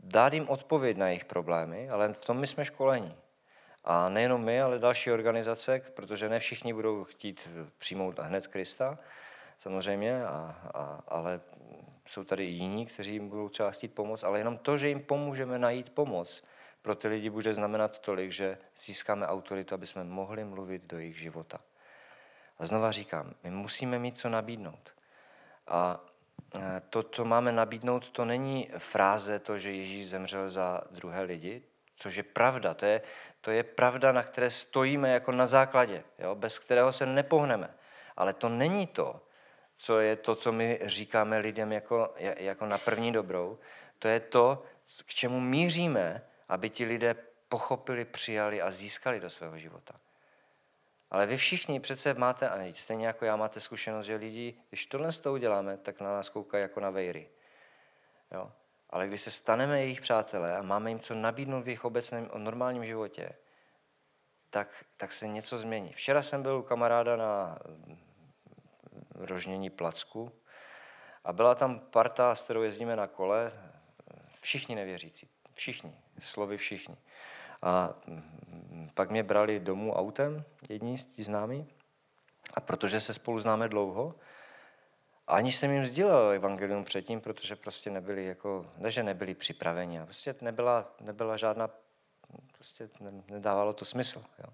[0.00, 3.16] dát jim odpověď na jejich problémy, ale v tom my jsme školení.
[3.84, 7.48] A nejenom my, ale další organizace, protože ne všichni budou chtít
[7.78, 8.98] přijmout hned Krista,
[9.58, 11.40] samozřejmě, a, a, ale
[12.06, 15.58] jsou tady jiní, kteří jim budou třeba chtít pomoct, ale jenom to, že jim pomůžeme
[15.58, 16.44] najít pomoc,
[16.82, 21.18] pro ty lidi bude znamenat tolik, že získáme autoritu, aby jsme mohli mluvit do jejich
[21.18, 21.60] života.
[22.58, 24.94] A znova říkám, my musíme mít co nabídnout.
[25.68, 26.00] A
[26.54, 31.62] e, to, co máme nabídnout, to není fráze to, že Ježíš zemřel za druhé lidi,
[31.96, 32.74] což je pravda.
[32.74, 33.02] To je,
[33.40, 37.74] to je pravda, na které stojíme jako na základě, jo, bez kterého se nepohneme.
[38.16, 39.20] Ale to není to,
[39.82, 43.58] co je to, co my říkáme lidem jako, jako na první dobrou.
[43.98, 44.62] To je to,
[45.06, 47.16] k čemu míříme, aby ti lidé
[47.48, 49.94] pochopili, přijali a získali do svého života.
[51.10, 55.12] Ale vy všichni přece máte, a stejně jako já máte zkušenost, že lidi, když tohle
[55.12, 57.28] z toho uděláme, tak na nás koukají jako na vejry.
[58.32, 58.52] Jo?
[58.90, 62.86] Ale když se staneme jejich přátelé a máme jim co nabídnout v jejich obecném normálním
[62.86, 63.32] životě,
[64.50, 65.92] tak, tak se něco změní.
[65.92, 67.58] Včera jsem byl u kamaráda na
[69.24, 70.32] rožnění placku
[71.24, 73.52] a byla tam parta, s kterou jezdíme na kole,
[74.40, 76.96] všichni nevěřící, všichni, slovy všichni.
[77.62, 81.66] A mm, pak mě brali domů autem, jedni z tí známí,
[82.54, 84.14] a protože se spolu známe dlouho,
[85.26, 90.04] ani jsem jim sdílel evangelium předtím, protože prostě nebyli jako, ne, že nebyli připraveni, a
[90.04, 91.70] prostě nebyla, nebyla žádná,
[92.52, 92.88] prostě
[93.28, 94.24] nedávalo to smysl.
[94.38, 94.52] Jo.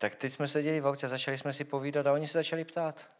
[0.00, 3.10] Tak teď jsme seděli v autě, začali jsme si povídat a oni se začali ptát.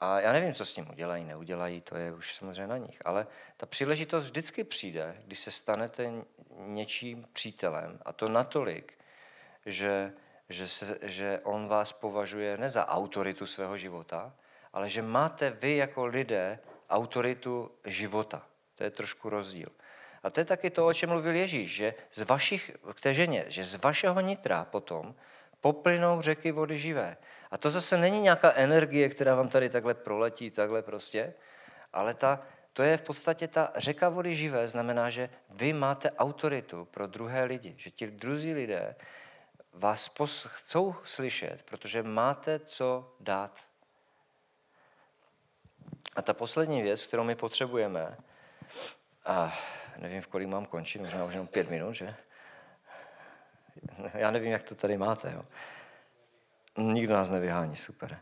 [0.00, 3.02] A já nevím, co s tím udělají, neudělají, to je už samozřejmě na nich.
[3.04, 3.26] Ale
[3.56, 6.12] ta příležitost vždycky přijde, když se stanete
[6.56, 7.98] něčím přítelem.
[8.02, 8.98] A to natolik,
[9.66, 10.12] že,
[10.48, 14.34] že, se, že on vás považuje ne za autoritu svého života,
[14.72, 16.58] ale že máte vy jako lidé
[16.90, 18.46] autoritu života.
[18.74, 19.68] To je trošku rozdíl.
[20.22, 23.44] A to je taky to, o čem mluvil Ježíš, že z vašich, k té ženě,
[23.48, 25.14] že z vašeho nitra potom
[25.60, 27.16] poplynou řeky vody živé.
[27.50, 31.34] A to zase není nějaká energie, která vám tady takhle proletí, takhle prostě,
[31.92, 32.42] ale ta,
[32.72, 37.44] to je v podstatě ta řeka vody živé, znamená, že vy máte autoritu pro druhé
[37.44, 38.96] lidi, že ti druzí lidé
[39.72, 43.58] vás pos- chcou slyšet, protože máte co dát.
[46.16, 48.16] A ta poslední věc, kterou my potřebujeme,
[49.24, 49.58] a
[49.96, 52.14] nevím, v kolik mám končit, možná už jenom pět minut, že?
[54.14, 55.32] Já nevím, jak to tady máte.
[55.32, 55.44] Jo.
[56.78, 58.20] Nikdo nás nevyhání, super.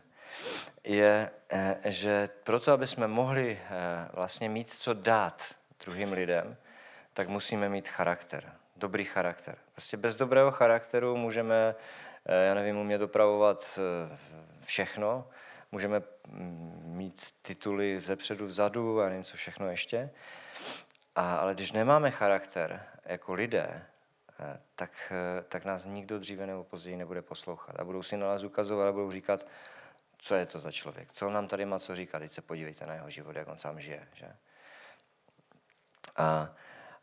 [0.83, 3.69] Je, eh, že proto, aby jsme mohli eh,
[4.13, 5.43] vlastně mít co dát
[5.85, 6.57] druhým lidem,
[7.13, 9.55] tak musíme mít charakter, dobrý charakter.
[9.71, 11.75] Prostě bez dobrého charakteru můžeme,
[12.25, 13.79] eh, já nevím, umět dopravovat
[14.63, 15.27] všechno,
[15.71, 20.09] můžeme mm, mít tituly zepředu, vzadu a nevím, co všechno ještě.
[21.15, 23.85] A, ale když nemáme charakter jako lidé,
[24.75, 27.79] tak, eh, tak nás nikdo dříve nebo později nebude poslouchat.
[27.79, 29.47] A budou si na nás ukazovat a budou říkat,
[30.17, 32.85] co je to za člověk, co on nám tady má co říkat, teď se podívejte
[32.85, 34.07] na jeho život, jak on sám žije.
[34.13, 34.27] Že?
[36.15, 36.49] A,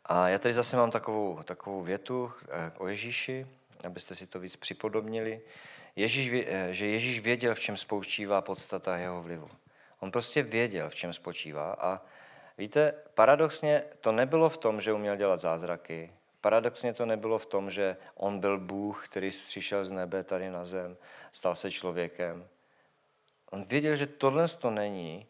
[0.05, 3.47] a já tady zase mám takovou, takovou větu eh, o Ježíši,
[3.85, 5.41] abyste si to víc připodobnili.
[5.95, 9.49] Ježíš, že Ježíš věděl, v čem spočívá podstata jeho vlivu.
[9.99, 12.01] On prostě věděl, v čem spočívá a
[12.57, 16.13] Víte, paradoxně to nebylo v tom, že uměl dělat zázraky.
[16.47, 20.65] Paradoxně to nebylo v tom, že on byl Bůh, který přišel z nebe tady na
[20.65, 20.97] zem,
[21.31, 22.47] stal se člověkem.
[23.51, 25.27] On věděl, že tohle to není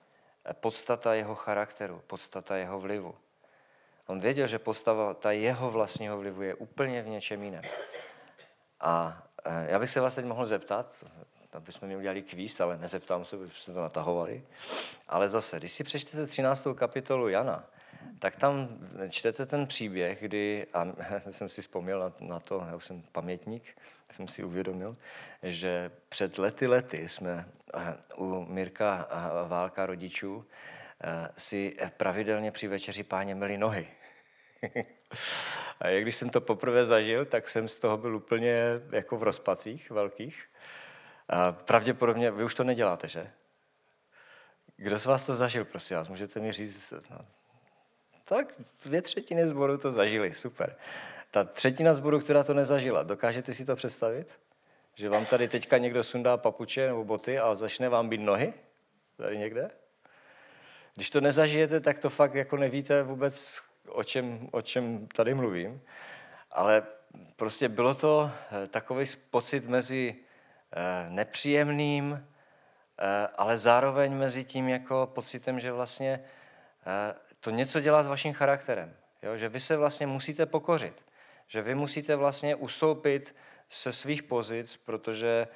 [0.54, 3.16] podstata jeho charakteru, podstata jeho vlivu.
[4.08, 7.64] On věděl, že postava ta jeho vlastního vlivu je úplně v něčem jiném.
[8.80, 11.06] A e, já bych se vás teď mohl zeptat,
[11.54, 14.44] aby jsme mi udělali kvíz, ale nezeptám se, protože jsme to natahovali.
[15.08, 16.68] Ale zase, když si přečtete 13.
[16.76, 17.64] kapitolu Jana,
[18.20, 18.80] tak tam
[19.10, 20.88] čtete ten příběh, kdy, a
[21.32, 23.78] jsem si vzpomněl na, to, já jsem pamětník,
[24.12, 24.98] jsem si uvědomil,
[25.44, 29.08] že před lety lety jsme eh, u Mirka
[29.48, 30.46] Válka rodičů
[31.04, 33.88] eh, si pravidelně při večeři páně měli nohy.
[35.80, 39.24] a jak když jsem to poprvé zažil, tak jsem z toho byl úplně jako v
[39.24, 40.46] rozpacích velkých.
[41.30, 43.32] A pravděpodobně, vy už to neděláte, že?
[44.78, 46.08] Kdo z vás to zažil, prosím vás?
[46.08, 46.94] Můžete mi říct?
[47.10, 47.26] No,
[48.28, 48.54] tak
[48.86, 50.76] dvě třetiny zboru to zažili, super.
[51.32, 54.40] Ta třetina zboru, která to nezažila, dokážete si to představit?
[54.96, 58.54] Že vám tady teďka někdo sundá papuče nebo boty a začne vám být nohy?
[59.18, 59.72] Tady někde?
[60.96, 65.82] Když to nezažijete, tak to fakt jako nevíte vůbec, o čem, o čem tady mluvím.
[66.52, 66.84] Ale
[67.36, 68.32] prostě bylo to
[68.64, 70.16] eh, takový pocit mezi
[70.74, 72.28] eh, nepříjemným,
[73.00, 76.24] eh, ale zároveň mezi tím jako pocitem, že vlastně
[77.48, 78.96] to něco dělá s vaším charakterem.
[79.24, 79.38] Jo?
[79.38, 81.04] Že vy se vlastně musíte pokořit.
[81.48, 83.36] Že vy musíte vlastně ustoupit
[83.70, 85.48] se svých pozic, protože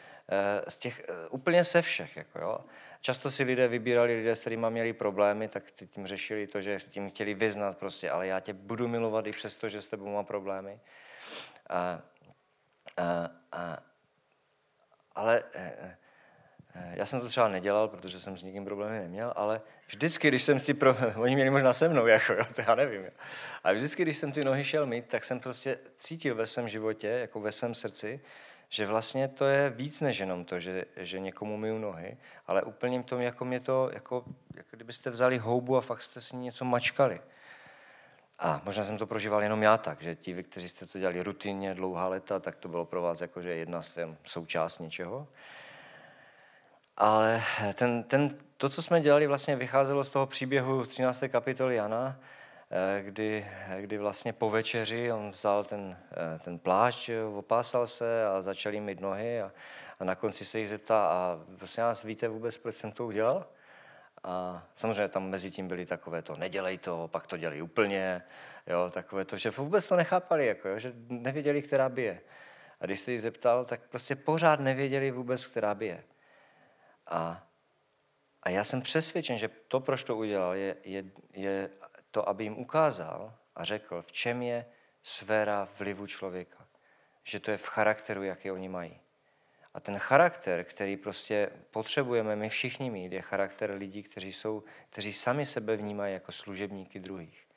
[0.68, 2.18] z těch, úplně se všech.
[2.18, 2.60] Jako jo?
[3.02, 7.10] Často si lidé vybírali lidé, s kterými měli problémy, tak tím řešili to, že tím
[7.10, 10.80] chtěli vyznat prostě, ale já tě budu milovat i přesto, že s tebou mám problémy.
[11.70, 12.02] A,
[12.98, 13.78] a, a,
[15.16, 15.98] ale e, e,
[16.76, 20.60] já jsem to třeba nedělal, protože jsem s nikým problémy neměl, ale vždycky, když jsem
[20.60, 20.96] si pro...
[21.16, 23.04] Oni měli možná se mnou, jako, jo, to já nevím.
[23.04, 23.12] Jo.
[23.64, 27.08] Ale vždycky, když jsem ty nohy šel mít, tak jsem prostě cítil ve svém životě,
[27.08, 28.22] jako ve svém srdci,
[28.70, 32.18] že vlastně to je víc než jenom to, že, že někomu myju nohy,
[32.48, 36.36] ale úplně to, jako mě to, jako, jako kdybyste vzali houbu a fakt jste si
[36.36, 37.22] něco mačkali.
[38.40, 41.24] A možná jsem to prožíval jenom já tak, že ti, vy, kteří jste to dělali
[41.24, 45.28] rutinně dlouhá leta, tak to bylo pro vás jako, že jedna jsem součást něčeho.
[47.02, 47.44] Ale
[47.74, 51.24] ten, ten, to, co jsme dělali, vlastně vycházelo z toho příběhu 13.
[51.32, 52.20] kapitoly Jana,
[52.74, 53.46] Eh, kdy,
[53.82, 59.00] kdy vlastně po večeři on vzal ten, eh, ten plášť, opásal se a začal mít
[59.00, 59.52] nohy a,
[60.00, 63.48] a na konci se jich zeptá, a prostě nás víte vůbec, proč jsem to udělal?
[64.24, 68.24] A samozřejmě tam mezi tím byly takové to, nedělej to, pak to dělej úplně,
[68.68, 72.22] jo, takové to, že vůbec to nechápali, jako, jo, že nevěděli, která by je.
[72.82, 76.04] A když se jí zeptal, tak prostě pořád nevěděli vůbec, která by je.
[77.08, 77.48] A,
[78.44, 81.70] a já jsem přesvědčen, že to, proč to udělal, je, je, je
[82.12, 84.66] to, aby jim ukázal a řekl, v čem je
[85.04, 86.68] sféra vlivu člověka.
[87.24, 89.00] Že to je v charakteru, jaký oni mají.
[89.74, 95.14] A ten charakter, který prostě potřebujeme my všichni mít, je charakter lidí, kteří, jsou, kteří
[95.14, 97.48] sami sebe vnímají jako služebníky druhých.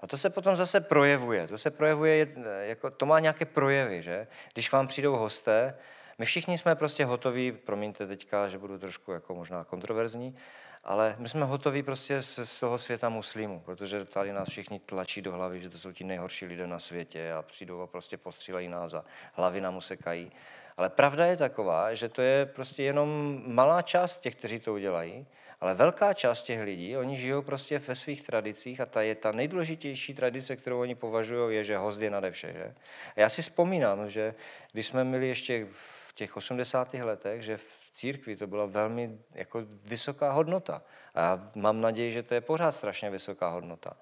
[0.00, 1.48] A to se potom zase projevuje.
[1.48, 4.26] To se projevuje, jako, to má nějaké projevy, že?
[4.52, 5.78] Když vám přijdou hosté,
[6.18, 10.36] my všichni jsme prostě hotoví, promiňte teďka, že budu trošku jako možná kontroverzní,
[10.84, 15.22] ale my jsme hotoví prostě z, z toho světa muslimů, protože tady nás všichni tlačí
[15.22, 18.68] do hlavy, že to jsou ti nejhorší lidé na světě a přijdou a prostě postřílejí
[18.68, 20.32] nás a hlavy nám usekají.
[20.76, 25.26] Ale pravda je taková, že to je prostě jenom malá část těch, kteří to udělají,
[25.60, 29.32] ale velká část těch lidí, oni žijou prostě ve svých tradicích a ta je ta
[29.32, 32.52] nejdůležitější tradice, kterou oni považují, je, že host je nade vše.
[32.52, 32.74] Že?
[33.16, 34.34] A já si vzpomínám, že
[34.72, 36.94] když jsme měli ještě v těch 80.
[36.94, 40.82] letech, že v církvi to byla velmi jako vysoká hodnota.
[41.14, 43.96] A já mám naději, že to je pořád strašně vysoká hodnota.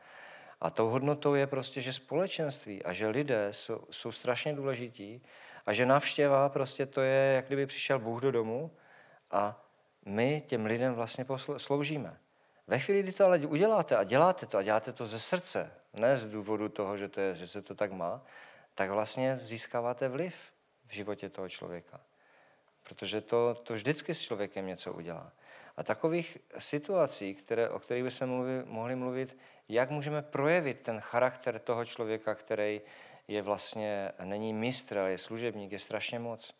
[0.61, 5.23] A tou hodnotou je prostě, že společenství a že lidé jsou, jsou strašně důležití
[5.67, 8.71] a že navštěva prostě to je, jak kdyby přišel Bůh do domu
[9.31, 9.65] a
[10.07, 12.17] my těm lidem vlastně sloužíme.
[12.67, 16.17] Ve chvíli, kdy to ale uděláte a děláte to a děláte to ze srdce, ne
[16.17, 18.23] z důvodu toho, že, to je, že se to tak má,
[18.75, 20.52] tak vlastně získáváte vliv
[20.93, 22.01] v životě toho člověka
[22.83, 25.33] protože to, to vždycky s člověkem něco udělá.
[25.77, 29.39] A takových situací, které, o kterých bychom mluvi, mohli mluvit,
[29.69, 32.81] jak můžeme projevit ten charakter toho člověka, který
[33.29, 36.55] je vlastně, není mistr, ale je služebník, je strašně moc.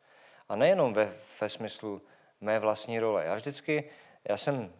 [0.49, 2.03] A nejenom ve, ve smyslu
[2.41, 3.25] mé vlastní role.
[3.25, 3.91] Já vždycky,
[4.29, 4.73] já jsem,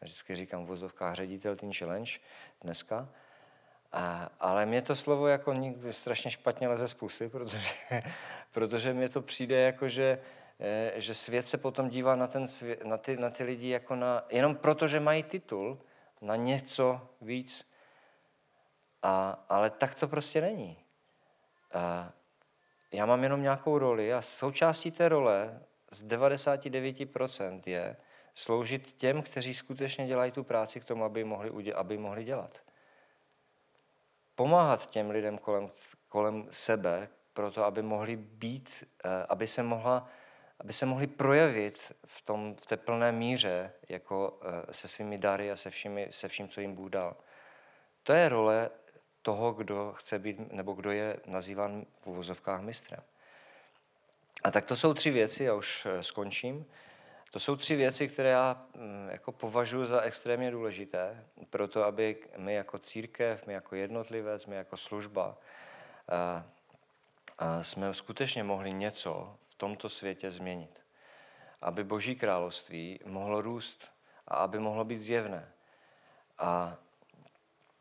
[0.00, 2.12] vždycky říkám v vozovkách ředitel Teen Challenge
[2.62, 3.08] dneska,
[3.92, 7.58] a, ale mě to slovo jako nikdy strašně špatně leze z pusy, protože,
[8.52, 10.18] protože mě to přijde jako, že
[10.62, 13.94] Eh, že svět se potom dívá na, ten svět, na, ty, na ty lidi jako
[13.96, 15.78] na, jenom proto, že mají titul
[16.20, 17.66] na něco víc.
[19.02, 20.76] A, ale tak to prostě není.
[21.72, 22.12] A
[22.92, 27.96] já mám jenom nějakou roli a součástí té role z 99% je
[28.34, 32.58] sloužit těm, kteří skutečně dělají tu práci k tomu, aby mohli, aby mohli dělat.
[34.34, 35.70] Pomáhat těm lidem kolem,
[36.08, 37.08] kolem sebe,
[37.40, 40.08] proto aby mohli být, eh, aby se, mohla,
[40.60, 45.50] aby se mohli projevit v, tom, v té plné míře jako eh, se svými dary
[45.50, 47.16] a se, všimi, se vším, co jim Bůh dal.
[48.02, 48.70] To je role
[49.22, 53.00] toho, kdo chce být, nebo kdo je nazýván v uvozovkách mistrem.
[54.44, 56.66] A tak to jsou tři věci, já už eh, skončím.
[57.30, 62.54] To jsou tři věci, které já mm, jako považuji za extrémně důležité, proto aby my
[62.54, 65.36] jako církev, my jako jednotlivec, my jako služba
[67.62, 70.80] jsme skutečně mohli něco v tomto světě změnit.
[71.60, 73.84] Aby Boží království mohlo růst
[74.28, 75.52] a aby mohlo být zjevné.
[76.38, 76.76] A,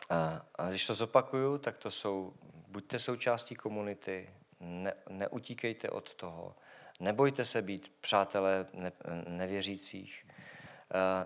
[0.09, 2.33] a, a když to zopakuju, tak to jsou,
[2.67, 4.29] buďte součástí komunity,
[4.59, 6.55] ne, neutíkejte od toho,
[6.99, 8.91] nebojte se být přátelé ne,
[9.27, 10.25] nevěřících,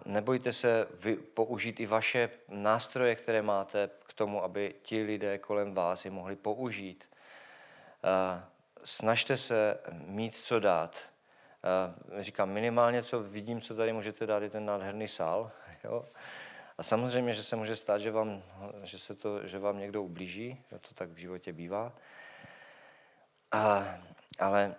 [0.06, 5.74] nebojte se vy, použít i vaše nástroje, které máte k tomu, aby ti lidé kolem
[5.74, 7.13] vás je mohli použít.
[8.04, 8.44] Eh,
[8.86, 10.98] snažte se mít co dát.
[12.18, 15.52] Eh, říkám, minimálně, co vidím, co tady můžete dát, je ten nádherný sál.
[15.84, 16.06] Jo?
[16.78, 18.44] A samozřejmě, že se může stát, že vám,
[18.84, 21.92] že se to, že vám někdo ublíží, to tak v životě bývá.
[23.52, 23.86] A,
[24.40, 24.76] ale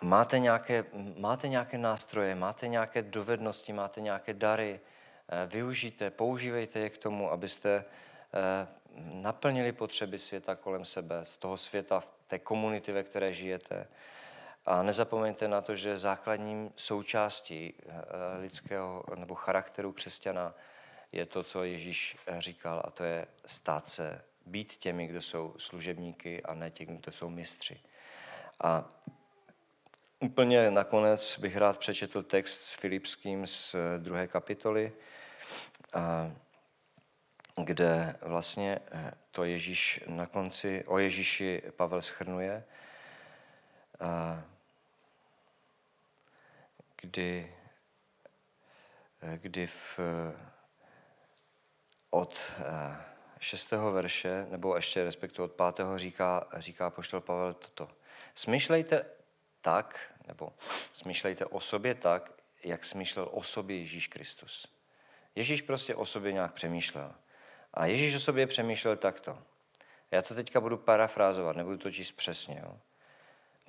[0.00, 0.84] máte nějaké,
[1.16, 4.80] máte nějaké nástroje, máte nějaké dovednosti, máte nějaké dary,
[5.28, 7.84] eh, využijte, používejte je k tomu, abyste
[8.34, 8.66] eh,
[8.96, 13.88] naplnili potřeby světa kolem sebe, z toho světa, v té komunity, ve které žijete.
[14.66, 17.92] A nezapomeňte na to, že základním součástí eh,
[18.40, 20.54] lidského nebo charakteru křesťana
[21.12, 26.42] je to, co Ježíš říkal, a to je stát se, být těmi, kdo jsou služebníky
[26.42, 27.80] a ne těmi, kdo jsou mistři.
[28.60, 28.84] A
[30.20, 34.92] úplně nakonec bych rád přečetl text s Filipským z druhé kapitoly,
[37.56, 42.64] kde vlastně eh, to Ježíš na konci, o Ježíši Pavel schrnuje,
[47.02, 47.54] kdy,
[49.22, 50.00] eh, kdy v,
[52.10, 52.96] od eh,
[53.38, 57.90] šestého verše, nebo ještě respektive od pátého říká, říká poštol Pavel toto.
[58.34, 59.04] Smyšlejte
[59.60, 60.52] tak, nebo
[60.92, 62.32] smýšlejte o sobě tak,
[62.64, 64.68] jak smýšlel o sobě Ježíš Kristus.
[65.34, 67.14] Ježíš prostě o sobě nějak přemýšlel.
[67.74, 69.38] A Ježíš o sobě přemýšlel takto.
[70.10, 72.62] Já to teďka budu parafrázovat, nebudu to číst přesně.
[72.64, 72.78] Jo.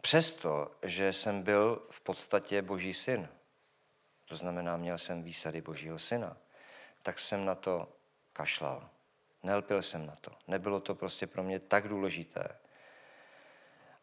[0.01, 3.29] Přesto, že jsem byl v podstatě Boží syn,
[4.25, 6.37] to znamená, měl jsem výsady Božího syna,
[7.03, 7.87] tak jsem na to
[8.33, 8.89] kašlal.
[9.43, 10.31] Nelpil jsem na to.
[10.47, 12.47] Nebylo to prostě pro mě tak důležité.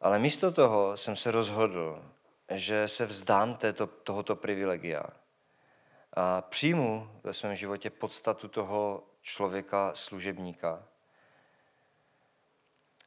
[0.00, 2.04] Ale místo toho jsem se rozhodl,
[2.50, 5.02] že se vzdám této, tohoto privilegia
[6.12, 10.84] a přijmu ve svém životě podstatu toho člověka, služebníka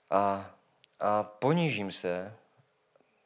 [0.10, 0.52] a,
[1.00, 2.38] a ponížím se,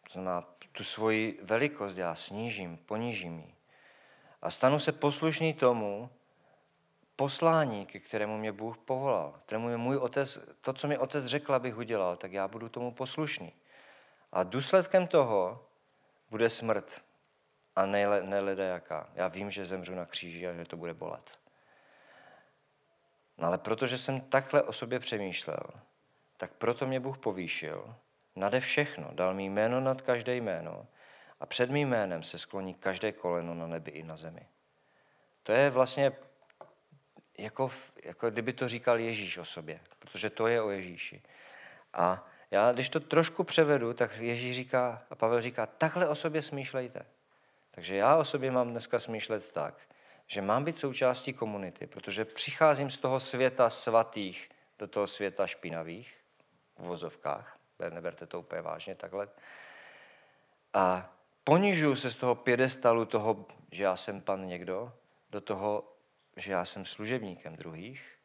[0.04, 3.58] to znamená tu svoji velikost já snížím, ponížím ji
[4.42, 6.10] a stanu se poslušný tomu
[7.16, 11.54] poslání, ke kterému mě Bůh povolal, kterému je můj otec, to, co mi otec řekl,
[11.54, 13.54] abych udělal, tak já budu tomu poslušný.
[14.32, 15.66] A důsledkem toho
[16.30, 17.02] bude smrt.
[17.76, 19.10] A ne, ne leda jaká.
[19.16, 21.40] Já vím, že zemřu na kříži a že to bude bolet.
[23.38, 25.64] No ale protože jsem takhle o sobě přemýšlel,
[26.38, 27.96] tak proto mě Bůh povýšil,
[28.36, 30.88] nade všechno, dal mi jméno nad každé jméno
[31.40, 34.48] a před mým jménem se skloní každé koleno na nebi i na zemi.
[35.44, 36.12] To je vlastně
[37.38, 37.72] jako,
[38.04, 41.22] jako kdyby to říkal Ježíš o sobě, protože to je o Ježíši.
[41.94, 46.42] A já, když to trošku převedu, tak Ježíš říká, a Pavel říká, takhle o sobě
[46.42, 47.06] smýšlejte.
[47.72, 49.74] Takže já o sobě mám dneska smýšlet tak,
[50.28, 54.50] že mám být součástí komunity, protože přicházím z toho světa svatých
[54.80, 56.18] do toho světa špinavých,
[56.78, 57.58] v vozovkách,
[57.90, 59.30] neberte to úplně vážně takhle,
[60.74, 61.14] a
[61.44, 64.94] ponižuju se z toho pědestalu toho, že já jsem pan někdo,
[65.30, 65.94] do toho,
[66.36, 68.18] že já jsem služebníkem druhých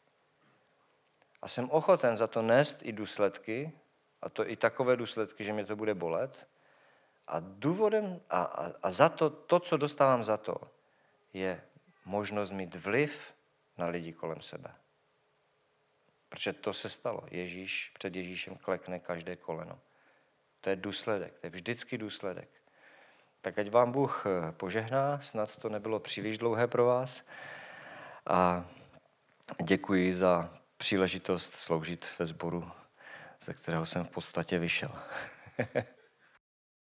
[1.42, 3.72] a jsem ochoten za to nést i důsledky,
[4.22, 6.46] a to i takové důsledky, že mě to bude bolet.
[7.26, 10.56] A důvodem, a, a, a za to, to, co dostávám za to,
[11.32, 11.62] je
[12.04, 13.34] možnost mít vliv
[13.78, 14.74] na lidi kolem sebe.
[16.28, 17.22] Protože to se stalo.
[17.30, 19.80] Ježíš, před Ježíšem klekne každé koleno.
[20.60, 22.48] To je důsledek, to je vždycky důsledek.
[23.40, 27.24] Tak ať vám Bůh eh, požehná, snad to nebylo příliš dlouhé pro vás.
[28.26, 28.64] A
[29.64, 32.70] děkuji za příležitost sloužit ve sboru,
[33.44, 34.90] ze kterého jsem v podstatě vyšel.